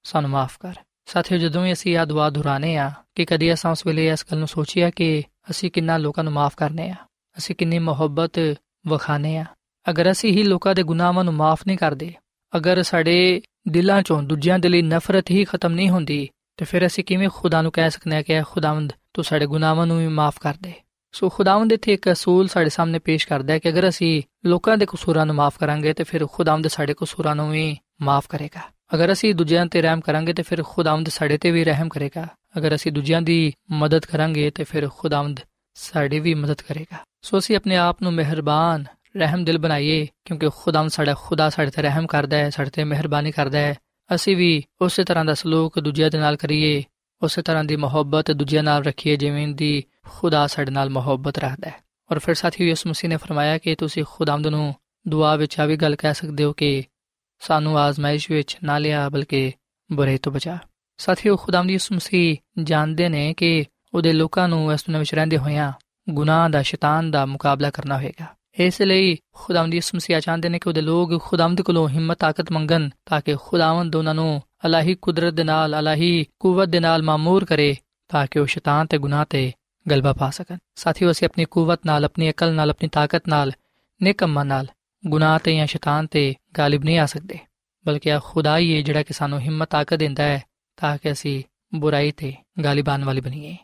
ਸਾਨੂੰ 0.05 0.29
ਮਾਫ 0.29 0.58
ਕਰ। 0.60 0.75
ਸਾਥੀਓ, 1.05 1.38
ਜਦੋਂ 1.38 1.63
ਵੀ 1.63 1.73
ਅਸੀਂ 1.73 1.97
ਆ 1.97 2.05
ਦੁਆ 2.05 2.29
ਦੁਹਰਾਨੇ 2.29 2.75
ਆ 2.77 2.91
ਕਿ 3.15 3.25
ਕਦੀ 3.25 3.53
ਅਸਾਂ 3.53 3.71
ਉਸ 3.71 3.86
ਵੇਲੇ 3.88 4.08
ਇਸ 4.10 4.25
ਗੱਲ 4.31 4.38
ਨੂੰ 4.39 4.47
ਸੋਚਿਆ 4.47 4.89
ਕਿ 4.89 5.23
ਅਸੀਂ 5.49 5.71
ਕਿੰਨਾ 5.71 5.97
ਲੋਕਾਂ 5.97 6.23
ਨੂੰ 6.23 6.34
ਮਾਫ 6.34 6.55
ਕਰਨੇ 6.55 6.89
ਆ 6.89 6.95
ਅਸੀਂ 7.38 7.55
ਕਿੰਨੀ 7.55 7.79
ਮੁਹੱਬਤ 7.79 8.39
ਵਖਾਨੇ 8.88 9.38
ਆ 9.38 9.45
ਅਗਰ 9.89 10.12
ਅਸੀਂ 10.12 10.31
ਹੀ 10.31 10.43
ਲੋਕਾਂ 10.43 10.75
ਦੇ 10.75 10.84
ਗੁਨਾਹਾਂ 10.84 11.23
ਨੂੰ 11.23 11.34
ਮਾਫ 11.34 11.67
ਨਹੀਂ 11.67 11.77
ਕਰਦੇ, 11.77 12.13
ਅਗਰ 12.53 12.84
ਸਾਡੇ 12.84 13.41
ਦਿਲਾਂ 13.67 14.01
ਚੋਂ 14.01 14.23
ਦੂਜਿਆਂ 14.23 14.60
ਦੇ 14.60 14.69
ਲਈ 14.69 14.81
ਨਫ਼ਰਤ 14.81 15.31
ਹੀ 15.31 15.43
ਖਤਮ 15.45 15.73
ਨਹੀਂ 15.73 15.89
ਹੁੰਦੀ, 15.89 16.27
ਤੇ 16.58 16.65
ਫਿਰ 16.65 16.86
ਅਸੀਂ 16.86 17.03
ਕਿਵੇਂ 17.03 17.29
ਖੁਦਾ 17.34 17.62
ਨੂੰ 17.62 17.71
ਕਹਿ 17.71 17.91
ਸਕਨੇ 17.91 18.15
ਆ 18.15 18.21
ਕਿ 18.21 18.41
ਖੁਦਾਵੰਦ 18.41 18.93
ਤੂੰ 19.13 19.23
ਸਾਡੇ 19.23 19.45
ਗੁਨਾਹਾਂ 19.45 19.86
ਨੂੰ 19.86 19.97
ਵੀ 19.97 20.08
ਮਾਫ 20.08 20.39
ਕਰ 20.39 20.53
ਦੇ। 20.62 20.73
ਸੋ 21.15 21.30
ਖੁਦਾਵੰਦ 21.30 21.73
ਇੱਥੇ 21.73 21.93
ਇੱਕ 21.93 22.12
ਅਸੂਲ 22.12 22.47
ਸਾਡੇ 22.47 22.69
ਸਾਹਮਣੇ 22.69 22.99
ਪੇਸ਼ 22.99 23.28
ਕਰਦਾ 23.28 23.54
ਹੈ 23.54 23.60
ਕਿ 23.60 23.69
ਅਗਰ 23.69 23.89
ਅਸੀਂ 23.89 24.21
ਲੋਕਾਂ 24.45 24.78
ਦੇ 24.78 24.86
ਕਸੂਰਾਂ 24.86 25.25
ਨੂੰ 25.25 25.36
ਮਾਫ 25.36 25.58
ਕਰਾਂਗੇ 25.60 25.93
ਤੇ 25.93 26.04
ਫਿਰ 26.04 26.25
ਖੁਦਾਵੰਦ 26.28 26.67
ਸਾਡੇ 26.67 26.95
ਕਸੂਰਾਂ 26.97 27.36
ਨੂੰ 27.36 27.51
ਵੀ 27.51 27.78
ਮਾਫ 28.01 28.28
ਕਰੇਗਾ। 28.30 28.62
ਅਗਰ 28.93 29.12
ਅਸੀਂ 29.12 29.36
ਦੂਜਿਆਂ 29.36 29.65
ਤੇ 29.65 29.82
ਰਹਿਮ 29.82 29.99
ਕਰਾਂਗੇ 29.99 30.34
ਤੇ 30.34 30.43
ਫਿਰ 30.43 30.63
ਖੁਦਾਵੰਦ 30.63 31.10
ਸਾਡੇ 31.10 31.38
ਤੇ 31.38 31.51
ਵੀ 31.51 31.63
ਰਹਿਮ 31.63 31.89
ਕਰੇਗਾ। 31.89 32.28
ਅਗਰ 32.58 32.75
ਅਸੀਂ 32.75 32.91
ਦੂਜਿਆਂ 32.91 33.21
ਦੀ 33.21 33.54
ਮਦਦ 33.71 34.06
ਕਰਾਂਗੇ 34.06 34.49
ਤੇ 34.49 34.63
ਫਿਰ 34.63 34.89
ਖੁਦਾਵੰਦ 34.97 35.39
ਸਾਡੀ 35.73 36.19
ਵੀ 36.19 36.34
ਮਦਦ 36.34 36.62
ਕਰੇਗਾ। 36.62 36.97
ਸੋ 37.21 37.38
ਅਸੀਂ 37.38 37.56
ਆਪਣੇ 37.56 37.78
ਆਪ 37.78 38.01
ਨੂੰ 38.01 38.13
ਮਿਹਰਬਾਨ, 38.13 38.86
ਰਹਿਮ 39.17 39.43
ਦਿਲ 39.43 39.58
ਬਣਾਈਏ, 39.58 40.08
ਕਿਉਂਕਿ 40.25 40.49
ਖੁਦਾਵੰਦ 40.58 40.91
ਸਾਡਾ 40.91 41.13
ਖੁਦਾ 41.13 41.49
ਸਾਡੇ 41.49 41.71
ਤੇ 41.71 41.82
ਰਹਿਮ 41.82 42.08
ਕਰਦਾ 42.08 42.38
ਹੈ, 42.38 42.49
ਸਾਡੇ 42.49 42.69
ਤੇ 42.69 42.84
ਮਿਹਰਬਾਨੀ 42.84 43.32
ਕਰਦਾ 43.32 43.60
ਹੈ। 43.60 43.75
ਅਸੀਂ 44.15 44.38
ਵੀ 44.38 44.63
ਉਸੇ 44.82 45.04
ਤਰ੍ਹਾਂ 45.04 45.25
ਦਾ 45.25 45.34
ਸਲੂਕ 45.34 45.80
ਦੂਜਿਆਂ 45.80 46.10
ਦੇ 46.10 46.17
ਨਾਲ 46.17 46.36
ਕਰੀਏ 46.36 46.84
ਉਸੇ 47.23 47.41
ਤਰ੍ਹਾਂ 47.41 47.63
ਦੀ 47.63 47.75
ਮੁਹੱਬਤ 47.75 48.32
ਦੂਜਿਆਂ 48.32 48.63
ਨਾਲ 48.63 48.84
ਰੱਖੀਏ 48.84 49.15
ਜਿਵੇਂ 49.15 49.47
ਦੀ 49.47 49.84
ਖੁਦਾ 50.10 50.47
ਸਾਡੇ 50.47 50.71
ਨਾਲ 50.71 50.89
ਮੁਹੱਬਤ 50.89 51.38
ਰੱਖਦਾ 51.38 51.69
ਹੈ। 51.69 51.75
ਔਰ 52.12 52.19
ਫਿਰ 52.19 52.36
ਸਾਥੀਓ, 52.36 52.67
ਯਿਸੂ 52.67 52.89
ਮਸੀਹ 52.89 53.10
ਨੇ 53.10 53.17
ਫਰਮਾਇਆ 53.17 53.58
ਕਿ 53.58 53.75
ਤੁਸੀਂ 53.75 54.04
ਖੁਦਾਵੰਦ 54.10 54.47
ਨੂੰ 54.47 54.75
ਦੁਆ 55.08 55.36
ਵਿੱਚ 55.36 55.60
ਆ 55.60 55.65
ਵੀ 55.65 55.75
ਗੱਲ 55.75 55.95
ਕਹਿ 55.95 56.13
ਸਕਦੇ 56.13 56.43
ਹੋ 56.43 56.54
ਕਿ 56.54 56.84
ਸਾਨੂੰ 57.39 57.80
ਆਜ਼ਮਾਇਸ਼ 57.80 58.32
ਵਿੱਚ 58.32 58.58
ਨਾ 58.63 58.78
ਲਿਆ, 58.78 59.10
ਬਲਕਿ 59.10 59.51
ਬੁਰੇ 59.91 60.17
ਤੋਂ 60.17 60.32
ਬਚਾ। 60.32 60.58
ਸਾਥੀਓ, 60.97 61.36
ਖੁਦਾਵੰਦ 61.36 61.71
ਯਿਸੂ 61.71 61.95
ਮਸੀਹ 61.95 62.38
ਜਾਣਦੇ 62.63 63.10
ਨੇ 63.10 63.34
ਕਿ 63.34 63.65
ਉਹਦੇ 63.93 64.13
ਲੋਕਾਂ 64.13 64.49
ਨੂੰ 64.49 64.73
ਇਸ 64.73 64.82
ਦੁਨੀਆਂ 64.82 64.99
ਵਿੱਚ 64.99 65.15
ਰਹਿੰਦੇ 65.15 65.38
ਹੋਇਆਂ 65.38 65.73
ਗੁਨਾਹ 66.10 66.49
ਦਾ, 66.49 66.62
ਸ਼ੈਤਾਨ 66.62 67.12
ਦਾ 67.12 67.25
ਮੁਕਾਬਲਾ 67.25 67.69
ਕਰਨਾ 67.69 67.97
ਹੋਵੇਗਾ 67.97 68.25
ਇਸ 68.60 68.82
ਲਈ 68.82 69.17
ਖੁਦਾਵੰਦ 69.34 69.73
ਯਿਸੂ 69.73 69.97
ਮਸੀਹ 69.97 70.19
ਚਾਹੁੰਦੇ 70.19 70.49
ਨੇ 70.49 70.60
ਕਿ 70.60 70.69
ਉਹਦੇ 70.69 70.82
ਲੋਕ 70.82 71.21
ਖੁਦਾਵੰਦ 71.21 71.62
ਕੋਲੋਂ 71.62 71.89
ਹਿੰਮਤ, 71.89 72.17
ਤਾਕਤ 72.17 72.51
ਮੰਗਣ, 72.51 72.89
ਤਾਂ 73.06 73.21
ਕਿ 73.21 73.36
ਖੁਦਾਵੰਦ 73.36 73.95
ਉਹਨਾਂ 73.95 74.15
ਨੂੰ 74.15 74.41
ਅਲਾਹੀ 74.65 74.95
ਕੁਦਰਤ 74.95 75.34
ਦੇ 75.34 75.43
ਨਾਲ 75.43 75.80
ਅਲਾਹੀ 75.80 76.25
ਕੂਵਤ 76.39 76.69
ਦੇ 76.69 76.80
ਨਾਲ 76.80 77.01
ਮਾਮੂਰ 77.04 77.45
ਕਰੇ 77.45 77.75
ਤਾਂ 78.10 78.25
ਕਿ 78.28 78.39
ਉਹ 78.39 78.45
ਸ਼ੈਤਾਨ 78.45 78.88
ਤੇ 78.88 78.97
ਗੁਨਾਹ 78.97 79.25
ਤੇ 79.30 79.51
ਗਲਬਾ 79.86 80.13
ਪਾ 80.13 80.30
ਸਕਣ 80.30 80.58
ਸਾਥੀਓ 80.75 81.12
ਅਸੀਂ 81.12 81.28
ਆਪਣੀ 81.28 81.45
ਕੂਵਤ 81.45 81.86
ਨਾਲ 81.86 82.06
ਆਪਣੀ 82.06 82.30
ਅਕਲ 82.30 82.54
ਨਾਲ 82.54 82.69
ਆਪਣੀ 82.69 82.89
ਤਾਕਤ 82.89 83.28
ਨਾਲ 83.30 83.51
ਨਿਕੰਮਾਂ 84.01 84.45
ਨਾਲ 84.45 84.67
ਗੁਨਾਹ 85.04 85.38
ਤੇ 85.39 85.56
ਜਾਂ 85.56 85.67
ਸ਼ੈਤਾਨ 85.67 86.08
ਤੇ 86.08 86.34
ਗਾਲਿਬ 86.58 86.84
ਨਹੀਂ 86.84 86.97
ਆ 86.99 87.06
ਸਕਦੇ 87.06 87.38
ਬਲਕਿ 87.86 88.12
ਆ 88.12 88.19
ਖੁਦਾ 88.19 88.58
ਹੀ 88.58 88.75
ਹੈ 88.75 88.82
ਜਿਹੜਾ 88.82 89.04
ਕਿ 89.04 89.13
ਸਾਨੂੰ 89.13 89.39
ਹਿੰਮਤ 89.39 89.69
ਤਾਕਤ 89.69 89.99
ਦਿੰਦਾ 89.99 90.23
ਹੈ 90.23 90.41
ਤਾਂ 90.78 90.97
ਕਿ 90.97 91.12
ਅਸੀਂ 91.12 91.41
ਬੁਰਾਈ 91.75 92.12
ਤੇ 92.12 92.34
ਗਾਲਿਬਾਨ 92.63 93.04
ਵਾਲੀ 93.04 93.21
ਬਣੀਏ 93.21 93.56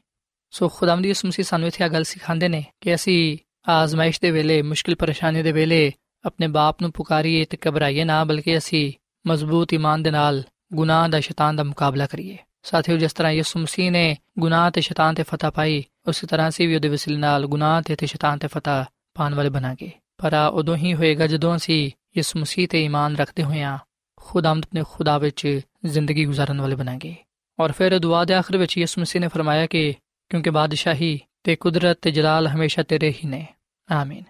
ਸੋ 0.53 0.67
ਖੁਦਾਵੰਦ 0.69 1.05
ਯਿਸੂ 1.05 1.27
ਮਸੀਹ 1.27 1.45
ਸਾਨੂੰ 1.45 1.67
ਇੱਥੇ 1.67 1.83
ਆ 1.83 1.87
ਗੱਲ 1.87 2.03
ਸਿਖਾਉਂਦੇ 2.03 2.47
ਨੇ 2.47 2.63
ਕਿ 2.81 2.95
ਅਸੀਂ 2.95 3.37
ਆਜ਼ਮਾਇਸ਼ 3.69 4.21
ਦੇ 4.21 4.31
ਵੇਲੇ 4.31 4.61
ਮੁਸ਼ਕਿਲ 4.61 4.95
ਪਰੇਸ਼ਾਨੀ 4.95 5.41
ਦੇ 5.43 5.51
ਵੇਲੇ 5.51 5.91
ਆਪਣੇ 6.25 6.47
ਬਾਪ 6.47 6.81
ਨੂੰ 6.81 6.91
ਪੁਕਾਰੀਏ 6.91 7.45
ਤੇ 7.45 7.57
ਘਬਰਾਈਏ 7.67 8.03
ਨਾ 8.03 8.23
ਬਲਕਿ 8.23 8.57
ਅਸੀਂ 8.57 8.91
ਮਜ਼ਬੂਤ 9.25 9.73
ਈਮਾਨ 9.73 10.03
ਦੇ 10.03 10.11
ਨਾਲ 10.11 10.43
ਗੁਨਾਹ 10.73 11.09
ਦਾ 11.09 11.19
ਸ਼ੈਤਾਨ 11.19 11.55
ਦਾ 11.55 11.63
ਮੁਕਾਬਲਾ 11.63 12.07
ਕਰੀਏ। 12.07 12.37
ਸਾਥੀਓ, 12.63 12.97
ਜਿਸ 12.97 13.13
ਤਰ੍ਹਾਂ 13.13 13.31
ਯਿਸੂ 13.31 13.59
ਮਸੀਹ 13.59 13.91
ਨੇ 13.91 14.17
ਗੁਨਾਹ 14.39 14.71
ਤੇ 14.71 14.81
ਸ਼ੈਤਾਨ 14.81 15.15
ਤੇ 15.15 15.23
ਫਤਹ 15.23 15.47
ਪਾਈ, 15.47 15.83
ਉਸੇ 16.07 16.27
ਤਰ੍ਹਾਂ 16.27 16.51
ਸੀ 16.51 16.67
ਵੀ 16.67 16.75
ਉਹਦੇ 16.75 16.89
ਵਸਿਲੇ 16.89 17.17
ਨਾਲ 17.17 17.45
ਗੁਨਾਹ 17.45 17.81
ਤੇ 17.81 17.95
ਤੇ 17.95 18.05
ਸ਼ੈਤਾਨ 18.05 18.37
ਤੇ 18.37 18.47
ਫਤਹ 18.47 18.85
ਪਾਣ 19.13 19.33
ਵਾਲੇ 19.33 19.49
ਬਣਾਂਗੇ। 19.49 19.91
ਪਰ 20.17 20.33
ਆ 20.33 20.47
ਉਦੋਂ 20.47 20.75
ਹੀ 20.75 20.93
ਹੋਏਗਾ 20.93 21.27
ਜਦੋਂ 21.27 21.55
ਅਸੀਂ 21.55 21.91
ਯਿਸੂ 22.17 22.39
ਮਸੀਹ 22.39 22.67
ਤੇ 22.67 22.85
ਈਮਾਨ 22.85 23.15
ਰੱਖਦੇ 23.15 23.43
ਹੋਇਆਂ 23.43 23.77
ਖੁਦਾਮਦ 24.15 24.65
ਆਪਣੇ 24.65 24.83
ਖੁਦਾ 24.89 25.17
ਵਿੱਚ 25.17 25.61
ਜ਼ਿੰਦਗੀ 25.85 26.27
گزارਣ 26.27 26.61
ਵਾਲੇ 26.61 26.75
ਬਣਾਂਗੇ। 26.75 27.15
ਔਰ 27.59 27.71
ਫਿਰ 27.71 27.99
ਦੁਆ 27.99 28.25
ਦੇ 28.25 28.33
ਆਖਰ 28.33 28.57
ਵਿੱਚ 28.57 28.77
ਯਿਸੂ 28.77 29.01
ਮਸੀਹ 29.01 29.21
ਨੇ 29.21 29.27
ਫਰਮਾਇਆ 29.27 29.65
ਕਿ 29.65 29.93
ਕਿਉਂਕਿ 30.29 30.49
ਬਾਦਸ਼ਾਹੀ 30.49 31.19
ਤੇ 31.43 31.55
ਕੁਦਰਤ 31.55 31.99
ਤੇ 32.01 32.11
ਜਲਾਲ 32.11 32.47
ਹਮੇਸ਼ਾ 32.47 32.83
ਤੇਰੇ 32.83 33.09
ਹੀ 33.09 33.29
ਨੇ। 33.29 33.47
ਆਮੀਨ। 33.91 34.23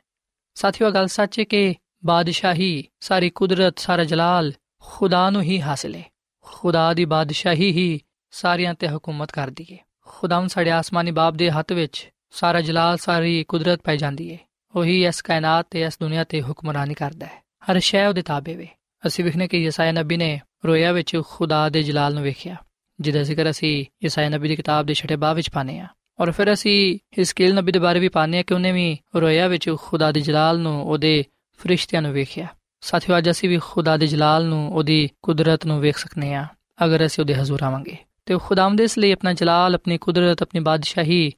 ਸਾਥੀਓ 0.56 0.91
ਗੱਲ 0.91 1.08
ਸੱਚ 1.08 1.39
ਹੈ 1.39 1.43
ਕਿ 1.43 1.75
ਬਾਦਸ਼ਾਹੀ, 2.06 2.88
ਸਾਰੀ 2.99 3.30
ਕੁਦਰਤ, 3.30 3.80
ਸਾਰਾ 3.80 4.04
ਜਲਾਲ 4.04 4.54
ਖੁਦਾ 4.82 5.30
ਨੂੰ 5.30 5.41
ਹੀ 5.41 5.62
ਹਾਸਲ 5.62 5.95
ਹੈ। 5.95 6.04
ਖੁਦਾ 6.53 6.93
ਦੀ 6.93 7.05
ਬਾਦਸ਼ਾਹੀ 7.05 7.71
ਹੀ 7.71 7.99
ਸਾਰਿਆਂ 8.31 8.73
ਤੇ 8.73 8.87
ਹਕੂਮਤ 8.87 9.31
ਕਰਦੀ 9.31 9.65
ਹੈ 9.71 9.77
ਖੁਦਾਵੰ 10.05 10.47
ਸਾਡੇ 10.47 10.71
ਆਸਮਾਨੀ 10.71 11.11
ਬਾਪ 11.11 11.33
ਦੇ 11.33 11.51
ਹੱਥ 11.51 11.71
ਵਿੱਚ 11.71 12.09
ਸਾਰਾ 12.31 12.61
ਜਲਾਲ, 12.61 12.97
ਸਾਰੀ 12.97 13.43
ਕੁਦਰਤ 13.43 13.81
ਪਾਈ 13.83 13.97
ਜਾਂਦੀ 13.97 14.33
ਹੈ 14.33 14.37
ਉਹੀ 14.75 15.05
ਇਸ 15.05 15.21
ਕਾਇਨਾਤ 15.21 15.67
ਤੇ, 15.71 15.81
ਇਸ 15.81 15.97
ਦੁਨੀਆ 16.01 16.23
ਤੇ 16.23 16.41
ਹੁਕਮਰਾਨੀ 16.41 16.93
ਕਰਦਾ 16.93 17.25
ਹੈ। 17.25 17.43
ਹਰ 17.71 17.79
ਸ਼ੈ 17.79 18.07
ਉਹਦੇ 18.07 18.21
ਤਾਬੇ 18.21 18.55
ਵੇ। 18.55 18.67
ਅਸੀਂ 19.07 19.25
ਵਿਖਨੇ 19.25 19.47
ਕਿ 19.47 19.57
ਯਸਾਇਆ 19.57 19.91
ਨਬੀ 19.91 20.17
ਨੇ 20.17 20.41
ਰੋਇਆ 20.65 20.91
ਵਿੱਚ 20.91 21.21
ਖੁਦਾ 21.27 21.69
ਦੇ 21.69 21.83
ਜਲਾਲ 21.83 22.13
ਨੂੰ 22.13 22.23
ਵੇਖਿਆ, 22.23 22.55
ਜਿਹਦਾ 22.99 23.23
ਜ਼ਿਕਰ 23.23 23.49
ਅਸੀਂ 23.49 23.85
ਯਸਾਇਆ 24.03 24.29
ਨਬੀ 24.29 24.47
ਦੀ 24.47 24.55
ਕਿਤਾਬ 24.55 24.85
ਦੇ 24.85 24.93
ਛਠੇ 24.93 25.15
ਬਾਅਦ 25.15 25.35
ਵਿੱਚ 25.35 25.49
ਪਾਨੇ 25.49 25.79
ਆ। 25.79 25.87
ਔਰ 26.19 26.31
ਫਿਰ 26.31 26.53
ਅਸੀਂ 26.53 26.99
ਹਿਸਕੀਲ 27.19 27.55
ਨਬੀ 27.55 27.71
ਦੇ 27.71 27.79
ਬਾਰੇ 27.79 27.99
ਵੀ 27.99 28.07
ਪਾਨੇ 28.07 28.39
ਆ 28.39 28.43
ਕਿ 28.43 28.53
ਉਹਨੇ 28.53 28.71
ਵੀ 28.71 28.97
ਰੋਇਆ 29.15 29.47
ਵਿੱਚ 29.47 29.75
ਖੁਦਾ 29.77 30.11
ਦੇ 30.11 30.21
ਜਲਾਲ 30.21 30.59
ਨੂੰ, 30.59 30.83
ਉਹਦੇ 30.83 31.23
ਫਰਿਸ਼ਤਿਆਂ 31.57 32.01
ਨੂੰ 32.01 32.13
ਵੇਖਿਆ। 32.13 32.47
ਸਾਥੀਓ, 32.81 33.17
ਅੱਜ 33.17 33.29
ਅਸੀਂ 33.29 33.49
ਵੀ 33.49 33.59
ਖੁਦਾ 33.63 33.97
ਦੇ 33.97 34.07
ਜਲਾਲ 34.07 34.45
ਨੂੰ, 34.45 34.73
ਉਹਦੀ 34.73 35.09
ਕੁਦਰਤ 35.21 35.65
ਨੂੰ 35.65 35.79
ਵੇਖ 35.79 35.97
ਸਕਨੇ 35.97 36.33
ਆ, 36.33 36.45
ਅਗਰ 36.85 37.05
ਅਸੀਂ 37.05 37.23
ਉਹਦੇ 37.23 37.35
ਹਜ਼ੂਰ 37.35 37.63
ਆਵਾਂਗੇ। 37.63 37.97
ਤੇ 38.25 38.37
ਖੁਦਾਵੰਦ 38.37 38.81
ਇਸ 38.81 38.97
ਲਈ 38.97 39.11
ਆਪਣਾ 39.11 39.33
ਜਲਾਲ, 39.33 39.75
ਆਪਣੀ 39.75 39.97
ਕੁਦਰਤ, 39.97 40.41
ਆਪਣੀ 40.41 40.59
ਬਾਦਸ਼ਾਹੀ 40.59 41.31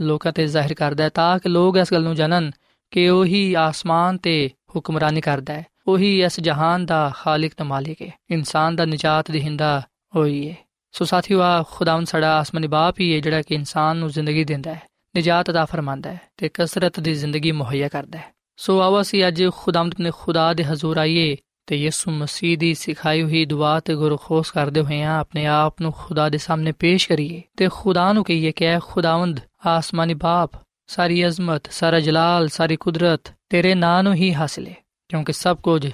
ਲੋਕਾਂ 0.00 0.32
ਤੇ 0.32 0.46
ਜ਼ਾਹਿਰ 0.46 0.74
ਕਰਦਾ 0.74 1.04
ਹੈ, 1.04 1.08
ਤਾਂ 1.08 1.38
ਕਿ 1.38 1.48
ਲੋਕ 1.48 1.76
ਇਸ 1.76 1.92
ਗੱਲ 1.92 2.02
ਨੂੰ 2.02 2.14
ਜਾਣਨ 2.14 2.50
ਕਿ 2.90 3.08
ਉਹੀ 3.08 3.54
ਆਸਮਾਨ 3.54 4.16
ਤੇ 4.16 4.50
ਹੁਕਮਰਾਨੀ 4.76 5.20
ਕਰਦਾ 5.20 5.54
ਹੈ, 5.54 5.66
ਉਹੀ 5.86 6.22
ਇਸ 6.22 6.40
ਜਹਾਨ 6.40 6.86
ਦਾ 6.86 7.12
ਖਾਲਕ 7.16 7.52
ਤੇ 7.56 7.64
ਮਾਲਿਕ 7.64 8.02
ਹੈ, 8.02 8.10
ਇਨਸਾਨ 8.30 8.76
ਦਾ 8.76 8.84
ਨਜਾਤ 8.84 9.30
ਦੇਹਿੰਦਾ 9.30 9.82
ਉਹੀ 10.16 10.48
ਹੈ। 10.50 10.56
ਸੋ 10.92 11.04
ਸਾਥੀਓ 11.04 11.40
ਆ 11.40 11.62
ਖੁਦਾਵੰਦ 11.62 12.06
ਸਾਡਾ 12.06 12.38
ਆਸਮਾਨੀ 12.38 12.66
ਬਾਪ 12.66 13.00
ਹੀ 13.00 13.14
ਹੈ, 13.14 13.20
ਜਿਹੜਾ 13.20 13.42
ਕਿ 13.42 13.54
ਇਨਸਾਨ 13.54 13.96
ਨੂੰ 13.96 14.10
ਜ਼ਿੰਦਗੀ 14.10 14.44
ਦਿੰਦਾ 14.44 14.74
ਹੈ, 14.74 14.82
ਨਜਾਤ 15.18 15.50
ਦਾ 15.50 15.64
ਫਰਮਾਂਦਾ 15.64 16.12
ਹੈ 16.12 16.20
ਤੇ 16.36 16.50
ਕਸਰਤ 16.54 17.00
ਦੀ 17.00 17.14
ਜ਼ਿੰਦਗੀ 17.14 17.52
ਮੁਹੱਈਆ 17.52 17.88
ਕਰਦਾ 17.88 18.18
ਹੈ। 18.18 18.39
ਸੋ 18.60 18.80
ਆਓ 18.80 19.00
ਅਸੀਂ 19.00 19.28
ਅੱਜ 19.28 19.42
ਖੁਦਾਵੰਦ 19.56 19.92
ਆਪਣੇ 19.92 20.10
ਖੁਦਾ 20.10 20.52
ਦੇ 20.54 20.64
ਹਜ਼ੂਰ 20.64 20.98
ਆਈਏ 20.98 21.36
ਤੇ 21.66 21.76
ਯਿਸੂ 21.76 22.10
ਮਸੀਹ 22.10 22.56
ਦੀ 22.58 22.74
ਸਿਖਾਈ 22.74 23.22
ਹੋਈ 23.22 23.44
ਦੁਆ 23.44 23.78
ਤੇ 23.80 23.94
ਗੁਰਖੋਸ 23.94 24.50
ਕਰਦੇ 24.50 24.80
ਹੋਏ 24.80 25.00
ਆ 25.02 25.18
ਆਪਣੇ 25.18 25.46
ਆਪ 25.46 25.80
ਨੂੰ 25.82 25.92
ਖੁਦਾ 25.92 26.28
ਦੇ 26.28 26.38
ਸਾਹਮਣੇ 26.38 26.72
ਪੇਸ਼ 26.72 27.08
ਕਰੀਏ 27.08 27.42
ਤੇ 27.56 27.68
ਖੁਦਾ 27.68 28.12
ਨੂੰ 28.12 28.24
ਕਹੀਏ 28.24 28.52
ਕਿ 28.52 28.66
ਐ 28.66 28.78
ਖੁਦਾਵੰਦ 28.78 29.40
ਆਸਮਾਨੀ 29.66 30.14
ਬਾਪ 30.14 30.56
ਸਾਰੀ 30.86 31.26
ਅਜ਼ਮਤ 31.26 31.70
ਸਾਰਾ 31.70 32.00
ਜਲਾਲ 32.00 32.48
ਸਾਰੀ 32.48 32.76
ਕੁਦਰਤ 32.76 33.32
ਤੇਰੇ 33.50 33.74
ਨਾਂ 33.74 34.02
ਨੂੰ 34.02 34.14
ਹੀ 34.14 34.32
ਹਾਸਲ 34.34 34.66
ਹੈ 34.66 34.74
ਕਿਉਂਕਿ 35.10 35.32
ਸਭ 35.32 35.60
ਕੁਝ 35.62 35.86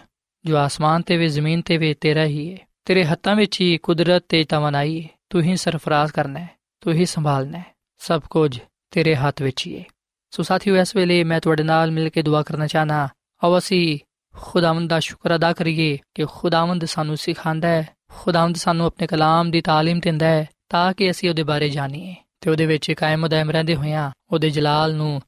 ਜੋ 0.45 0.57
ਆਸਮਾਨ 0.57 1.03
ਤੇ 1.03 1.17
ਵੀ 1.17 1.29
ਜ਼ਮੀਨ 1.29 1.63
ਤੇ 1.63 1.79
ਵੀ 1.79 1.95
ਤੇਰਾ 1.95 2.25
ਹੀ 2.25 2.53
ਹੈ 2.53 2.59
ਤੇਰੇ 2.85 3.05
ਹੱਥਾਂ 3.05 3.37
ਵਿੱਚ 3.37 3.61
ਹੀ 3.61 3.77
ਕੁਦਰਤ 3.79 4.25
ਤੇ 4.29 4.45
ਤਵਨਾਈ 4.45 5.03
ਹੈ 5.03 5.09
ਤੂੰ 5.31 5.43
ਹੀ 5.43 5.57
ਸਰਫਰਾਜ਼ 5.57 6.13
ਕਰਨਾ 6.13 6.41
ਹੈ 6.41 6.49
ਤੂੰ 6.83 6.95
ਹੀ 6.95 7.05
ਸੰਭਾਲਣਾ 7.05 7.59
ਹੈ 7.59 7.75
ਸਭ 7.99 8.23
ਕੁਝ 8.31 8.59
ਤੇਰੇ 8.91 9.15
ਹੱਥ 9.17 9.43
ਵਿੱਚ 9.43 9.67
ਹੀ 9.67 9.79
ਹੈ 9.79 9.85
ਸੋ 10.31 10.43
ਸਾਥੀਓ, 10.43 10.77
ਇਸ 10.77 10.97
ਵੇਲੇ 10.97 11.25
ਮੈਂ 11.25 11.41
ਤੁਹਾਡੇ 11.41 11.63
ਨਾਲ 11.63 11.91
ਮਿਲ 11.91 12.09
ਕੇ 12.09 12.23
ਦੁਆ 12.23 12.43
ਕਰਨਾ 12.43 12.67
ਚਾਹਨਾ। 12.67 13.09
ਆਓ 13.45 13.59
ਅਸੀਂ 13.59 13.99
ਖੁਦਾਵੰਦ 14.35 14.91
ਦਾ 14.91 15.01
ਸ਼ੁਕਰ 15.01 15.35
ਅਦਾ 15.37 15.53
ਕਰੀਏ 15.53 15.99
ਕਿ 16.15 16.25
ਖੁਦਾਵੰਦ 16.25 16.85
ਸਾਨੂੰ 16.85 17.17
ਸਿਖਾਉਂਦਾ 17.17 17.69
ਹੈ, 17.69 17.89
ਖੁਦਾਵੰਦ 18.13 18.57
ਸਾਨੂੰ 18.57 18.87
ਆਪਣੇ 18.87 19.07
ਕਲਾਮ 19.07 19.51
ਦੀ 19.51 19.59
تعلیم 19.59 20.01
ਦਿੰਦਾ 20.01 20.27
ਹੈ 20.27 20.49
ਤਾਂ 20.69 20.93
ਕਿ 20.93 21.11
ਅਸੀਂ 21.11 21.29
ਉਹਦੇ 21.29 21.43
ਬਾਰੇ 21.43 21.69
ਜਾਣੀਏ 21.69 22.15
ਤੇ 22.41 22.51
ਉਹਦੇ 22.51 22.67
ਵਿੱਚ 22.67 22.93
ਕਾਇਮ 22.93 23.27
ਦائم 23.27 23.51
ਰਹਿੰਦੇ 23.51 23.77
ਹੋਇਆਂ 23.77 24.11
ਉਹਦੇ 24.33 24.51
ਜਲਾਲ 24.51 24.95
ਨੂੰ 24.95 25.21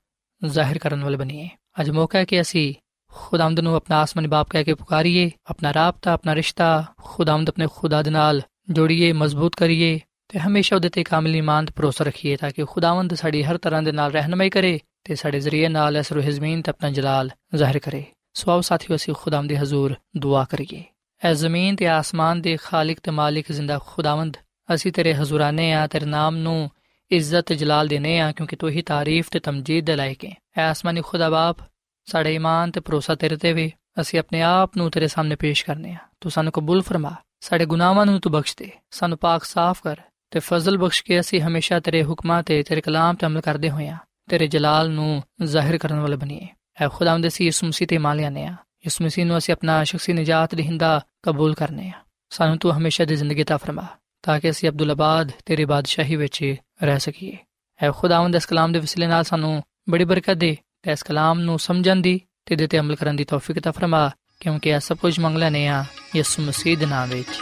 ਜ਼ਾਹਿਰ 0.44 0.78
ਕਰਨ 0.78 1.04
ਵਾਲੇ 1.04 1.16
ਬਣੀਏ। 1.16 1.48
ਅੱਜ 1.80 1.90
ਮੌਕਾ 1.90 2.18
ਹੈ 2.18 2.24
ਕਿ 2.24 2.40
ਅਸੀਂ 2.40 2.74
ਖੁਦਾਵੰਦ 3.12 3.60
ਨੂੰ 3.60 3.74
ਆਪਣਾ 3.76 3.96
ਆਸਮਾਨੀ 3.96 4.28
ਬਾਪ 4.28 4.50
ਕਹਿ 4.50 4.64
ਕੇ 4.64 4.74
ਪੁਕਾਰੀਏ, 4.74 5.30
ਆਪਣਾ 5.46 5.74
ਰਾਬਤਾ, 5.74 6.12
ਆਪਣਾ 6.12 6.34
ਰਿਸ਼ਤਾ, 6.34 6.84
ਖੁਦਾਵੰਦ 7.02 7.48
ਆਪਣੇ 7.48 7.66
ਖੁਦਾ 7.76 8.02
ਦੇ 8.02 8.10
ਨਾਲ 8.10 8.42
ਜੋੜੀਏ, 8.70 9.12
ਮਜ਼ਬੂਤ 9.12 9.56
ਕਰੀਏ 9.56 10.00
ਤੇ 10.28 10.38
ਹਮੇਸ਼ਾ 10.38 10.76
ਉਹਦੇ 10.76 10.88
ਤੇ 10.88 11.02
ਕਾਮਿਲ 11.04 11.36
ਈਮਾਨ 11.36 11.66
ਤੇ 11.66 11.72
ਭਰੋਸਾ 11.76 12.04
ਰੱਖੀਏ 12.04 12.36
ਤਾਂ 12.36 12.50
ਕਿ 12.50 12.64
ਖੁਦਾਵੰਦ 12.64 13.14
ਸਾਡੀ 13.14 13.42
ਹਰ 13.44 13.58
ਤਰ੍ਹਾਂ 13.58 13.82
ਦੇ 13.82 13.92
ਨਾਲ 13.92 14.12
ਰਹਿਨਮਾਈ 14.12 14.50
ਕਰੇ 14.50 14.78
ਤੇ 15.04 15.14
ਸਾਡੇ 15.14 15.40
ਜ਼ਰੀਏ 15.40 15.68
ਨਾਲ 15.68 15.96
ਇਸ 15.96 16.12
ਰੂਹ 16.12 16.22
ਜ਼ਮੀਨ 16.22 16.62
ਤੇ 16.62 16.70
ਆਪਣਾ 16.70 16.90
ਜਲਾਲ 16.90 17.30
ਜ਼ਾਹਿਰ 17.54 17.78
ਕਰੇ। 17.78 18.04
ਸੋ 18.34 18.50
ਆਓ 18.50 18.60
ਸਾਥੀਓ, 18.60 18.96
ਅਸੀਂ 18.96 19.14
ਖੁਦਾਵੰਦ 19.14 19.48
ਦੇ 19.48 19.58
ਹਜ਼ੂਰ 19.58 19.94
ਦੁਆ 20.16 20.44
ਕਰੀਏ। 20.44 20.84
ਐ 21.24 21.32
ਜ਼ਮੀਨ 21.32 21.76
ਤੇ 21.76 21.86
ਆਸਮਾਨ 21.88 22.40
ਦੇ 22.40 22.56
ਖਾਲਕ 22.56 22.98
ਤੇ 23.02 23.10
ਮਾਲਿਕ 23.10 23.52
ਜ਼ਿੰਦਾ 23.52 23.78
ਖੁਦਾਵੰਦ, 23.86 24.36
ਅਸੀਂ 24.74 24.92
ਤੇਰੇ 24.92 25.14
ਹਜ਼ੂਰਾਨੇ 25.14 25.72
ਆ, 25.72 25.86
ਤੇਰੇ 25.86 26.06
ਨਾਮ 26.06 26.36
ਨੂੰ 26.36 26.70
ਇੱਜ਼ਤ 27.10 27.40
ਤੇ 27.40 27.54
ਜਲਾਲ 27.54 27.88
ਦੇਨੇ 27.88 28.18
ਆ, 28.20 28.32
ਕਿਉਂਕਿ 28.32 28.56
ਤੂੰ 28.56 28.70
ਹੀ 28.70 28.82
ਤਾਰੀਫ 28.82 29.28
ਤੇ 29.30 29.38
ਤਮਜੀਦ 29.38 29.86
ਦੇ 29.86 29.96
ਲਾਇਕ 29.96 30.24
ਹੈ 30.24 30.34
ਐ 30.56 30.62
ਆਸਮਾਨੀ 30.62 31.00
ਖੁਦਾ 31.00 31.30
ਬਾਪ 31.30 31.56
ਸਾਡੇ 32.04 32.34
ਈਮਾਨ 32.34 32.70
ਤੇ 32.70 32.80
ਭਰੋਸਾ 32.80 33.14
ਤੇਰੇ 33.14 33.36
ਤੇ 33.36 33.52
ਵੀ, 33.52 33.72
ਅਸੀਂ 34.00 34.18
ਆਪਣੇ 34.18 34.42
ਆਪ 34.42 34.76
ਨੂੰ 34.76 34.90
ਤੇਰੇ 34.90 35.08
ਸਾਹਮਣੇ 35.08 35.36
ਪੇਸ਼ 35.36 35.64
ਕਰਨੇ 35.64 35.92
ਆ। 35.92 35.98
ਤੂੰ 36.20 36.32
ਸਾਨੂੰ 36.32 36.52
ਕਬੂਲ 36.52 36.82
ਫਰਮਾ, 36.82 37.14
ਸਾਡੇ 37.40 37.66
ਗੁਨਾਹਾਂ 37.66 38.06
ਨੂੰ 38.06 38.20
ਤੂੰ 38.20 38.32
ਬਖਸ਼ 38.32 38.56
ਦੇ, 38.56 38.70
ਸਾਨੂੰ 38.90 39.18
ਪਾਕ 39.18 39.44
ਸਾਫ਼ 39.44 39.82
ਕਰ 39.82 39.96
ਤੇ 40.30 40.40
ਫਜ਼ਲ 40.40 40.78
ਬਖਸ਼ 40.78 41.04
ਕੇ 41.04 41.20
ਅਸੀਂ 41.20 41.40
ਹਮੇਸ਼ਾ 41.40 41.80
ਤੇਰੇ 41.80 42.04
ਹੁਕਮਾਂ 42.04 42.42
ਤੇ 42.42 42.62
ਤੇਰੇ 42.62 42.80
ਕਲਾਮ 42.80 43.14
ਤੇ 43.14 43.26
ਅਮਲ 43.26 43.40
ਕਰਦੇ 43.40 43.70
ਹੋਈਆਂ 43.70 43.96
ਤੇਰੇ 44.30 44.46
ਜਲਾਲ 44.46 44.90
ਨੂੰ 44.90 45.22
ਜ਼ਾਹਿਰ 45.42 45.78
ਕਰਨ 45.78 46.00
ਵਾਲੇ 46.00 46.16
ਬਣੀਏ। 46.16 46.46
ਐ 46.80 46.88
ਖੁਦਾਵੰਦ 46.88 47.26
ਅਸੀਂ 47.26 47.46
ਯਿਸੂ 47.46 47.66
ਮਸੀਹ 47.66 47.88
ਤੇ 47.88 47.98
ਮੰਨ 47.98 48.16
ਲਿਆਨੇ 48.16 48.44
ਆ 48.44 48.52
ਯਿਸੂ 48.86 49.04
ਮਸੀਹ 49.04 49.26
ਨੂੰ 49.26 49.38
ਅਸੀਂ 49.38 49.54
ਆਪਣਾ 49.54 49.84
ਸ਼ਖਸੀ 49.84 50.12
ਨਜਾਤ 50.12 50.54
ਦੇਹਿੰਦਾ 50.54 51.00
ਕਬੂਲ 51.22 51.54
ਕਰਨੇ 51.54 51.88
ਆ 51.88 51.92
ਸਾਨੂੰ 52.30 52.58
ਤੂੰ 52.58 52.76
ਹਮੇਸ਼ਾ 52.76 53.04
ਦੀ 53.04 53.16
ਜ਼ਿੰਦਗੀ 53.16 53.44
ਤਾ 53.44 53.56
ਫਰਮਾ, 53.56 53.86
ਤਾਂ 54.22 54.40
ਕਿ 54.40 54.50
ਅਸੀਂ 54.50 54.68
ਅਬਦੁੱਲ 54.68 54.90
ਆਬਾਦ 54.90 55.30
ਤੇਰੀ 55.46 55.64
ਬਾਦਸ਼ਾਹੀ 55.64 56.16
ਵਿੱਚ 56.16 56.54
ਰਹਿ 56.84 57.00
ਸਕੀਏ। 57.00 57.36
ਐ 57.82 57.90
ਖੁਦਾਵੰਦ 57.90 58.36
ਇਸ 58.36 58.46
ਕਲਾਮ 58.46 58.72
ਦੇ 58.72 58.78
ਵਸਿਲੇ 58.78 59.06
ਨਾਲ 59.06 59.24
ਸਾਨੂੰ 59.24 59.62
ਬੜੀ 59.90 60.04
ਬਰਕਤ 60.04 60.34
ਦੇ 60.34 60.56
ਤੇ 60.82 60.92
ਇਸ 60.92 61.02
ਕਲਾਮ 61.02 61.40
ਨੂੰ 61.40 61.58
ਸਮਝਣ 61.58 61.96
ਦੀ 61.96 62.20
ਤੇ 62.46 62.56
ਦੇ 62.56 62.66
ਤੇ 62.66 62.78
ਅਮਲ 62.78 62.96
ਕਰਨ 62.96 63.16
ਦੀ 63.16 63.24
ਤੌਫੀਕ 63.24 63.60
ਤਾ 63.60 63.70
ਫਰਮਾ, 63.70 64.10
ਕਿਉਂਕਿ 64.40 64.70
ਇਹ 64.70 64.80
ਸਭ 64.80 64.96
ਕੁਝ 64.96 65.20
ਮੰਗ 65.20 65.36
ਲੈਨੇ 65.36 65.66
ਆ 65.68 65.84
ਯਿਸੂ 66.16 66.42
ਮਸੀਹ 66.42 66.78
ਦੇ 66.78 66.86
ਨਾਮ 66.86 67.08
ਵਿੱਚ। 67.08 67.40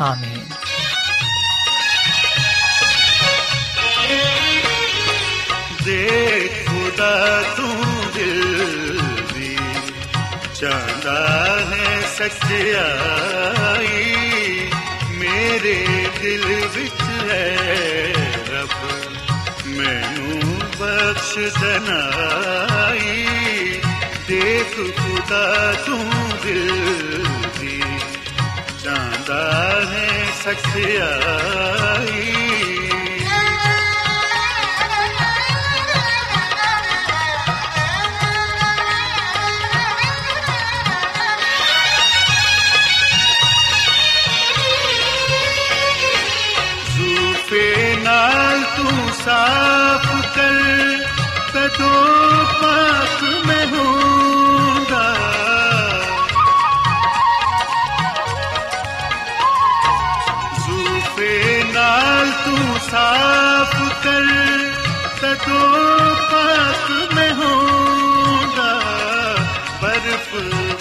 ਆਮੀਨ। 0.00 0.77
ਦੇਖ 5.88 6.68
ਖੁਦਾ 6.68 7.42
ਤੂੰ 7.56 7.84
ਦਿਲ 8.14 9.00
ਦੀ 9.34 9.58
ਚਾਹੁੰਦਾ 10.54 11.58
ਹੈ 11.70 12.02
ਸੱਚਾਈ। 12.18 14.14
ਮੇਰੇ 15.10 16.06
ਦਿਲ 16.22 16.68
ਵਿੱਚ 16.74 17.30
ਹੈ 17.30 17.56
ਰੱਬ। 18.52 18.90
ਮੈਨੂੰ 19.66 20.58
ਬਖਸ਼ 20.78 21.38
ਦਨਾਈ। 21.60 23.26
ਦੇਖ 24.28 24.76
ਖੁਦਾ 24.76 25.74
ਤੂੰ 25.86 26.12
ਦਿਲ 26.44 27.26
ਦੀ 27.60 27.82
ਚਾਹੁੰਦਾ 28.84 29.82
ਹੈ 29.92 30.24
ਕਦੋਂ 65.38 66.14
ਪਾਕ 66.30 67.12
ਮੈਂ 67.14 67.32
ਹੋਊਂਗਾ 67.34 68.72
ਬਰਫ 69.82 70.34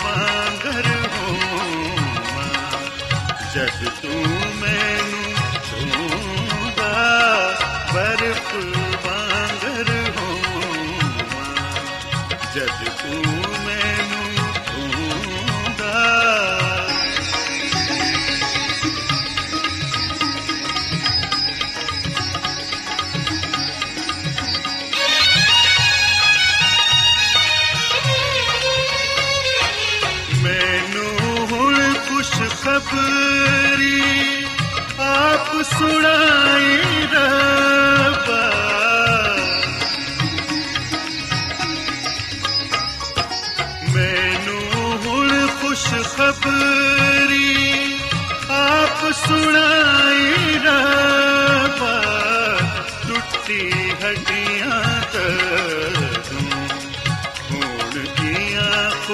ਵਾਂਗਰ 0.04 0.88
ਹੋਵਾਂ 1.14 2.48
ਜਦ 3.56 3.90
ਤੂੰ 4.02 4.37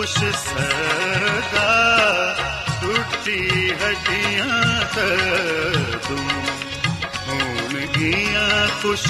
ਦੀਆਂ 0.04 0.16
ਖੁਸ਼ 0.16 0.24
ਸਦਾ 0.38 1.68
ਟੁੱਟੀ 2.82 3.72
ਹੱਡੀਆਂ 3.72 4.48
ਤੂੰ 6.08 6.18
ਹੁਣ 7.28 7.86
ਦੀਆਂ 7.94 8.68
ਖੁਸ਼ 8.82 9.08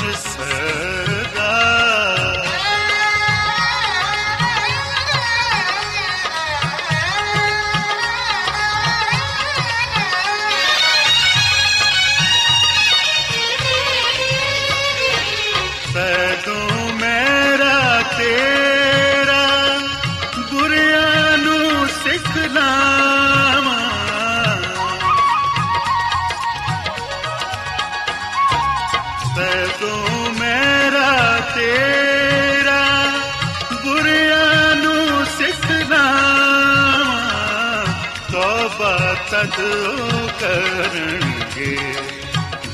ਸਦਾ 39.34 39.43
ਤਦ 39.43 39.60
ਉਹ 39.60 40.30
ਕਰਨਗੇ। 40.39 41.78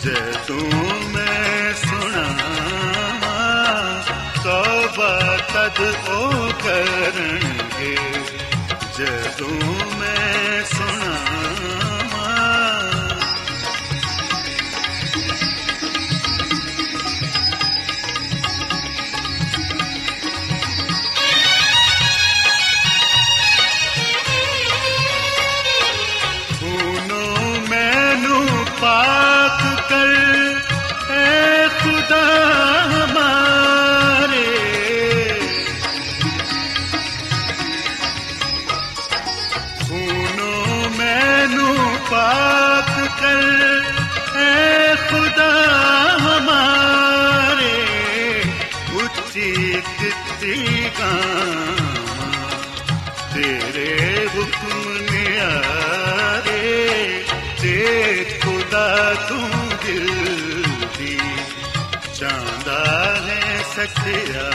ਜਦੋਂ 0.03 1.09
ਮੈਂ 1.09 1.73
ਸੁਣਾਵਾਂ 1.73 4.03
ਤੌਬਾ 4.43 5.37
ਤਦ 5.53 5.79
ਉਹ 6.09 6.51
ਕਰਨਗੇ। 6.63 7.95
ਜਦੋਂ 8.97 9.75
ਮੈਂ 9.99 10.63
ਸੁਣਾਵਾਂ 10.63 11.28
ਹੈ 64.09 64.49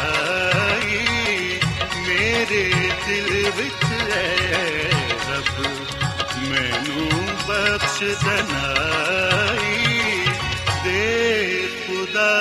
ਸਖਿਆਈ 0.77 1.59
ਮੇਰੇ 2.07 2.65
ਦਿਲ 3.07 3.51
ਵਿੱਚ 3.57 3.85
ਹੈ 4.11 4.91
ਰੱਬ 5.31 5.61
ਮੈਨੂੰ 6.49 7.09
ਬਖਸ਼ 7.49 8.03
ਦਨਾਈ 8.25 9.77
ਦੇ 10.85 11.69
ਖੁਦਾ 11.87 12.33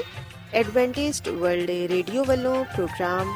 ਐਡਵੈਂਟਿਸਟ 0.54 1.28
ਵਰਲਡ 1.30 1.70
ਰੇਡੀਓ 1.90 2.24
ਵੱਲੋਂ 2.24 2.64
ਪ੍ਰੋਗਰਾਮ 2.66 3.36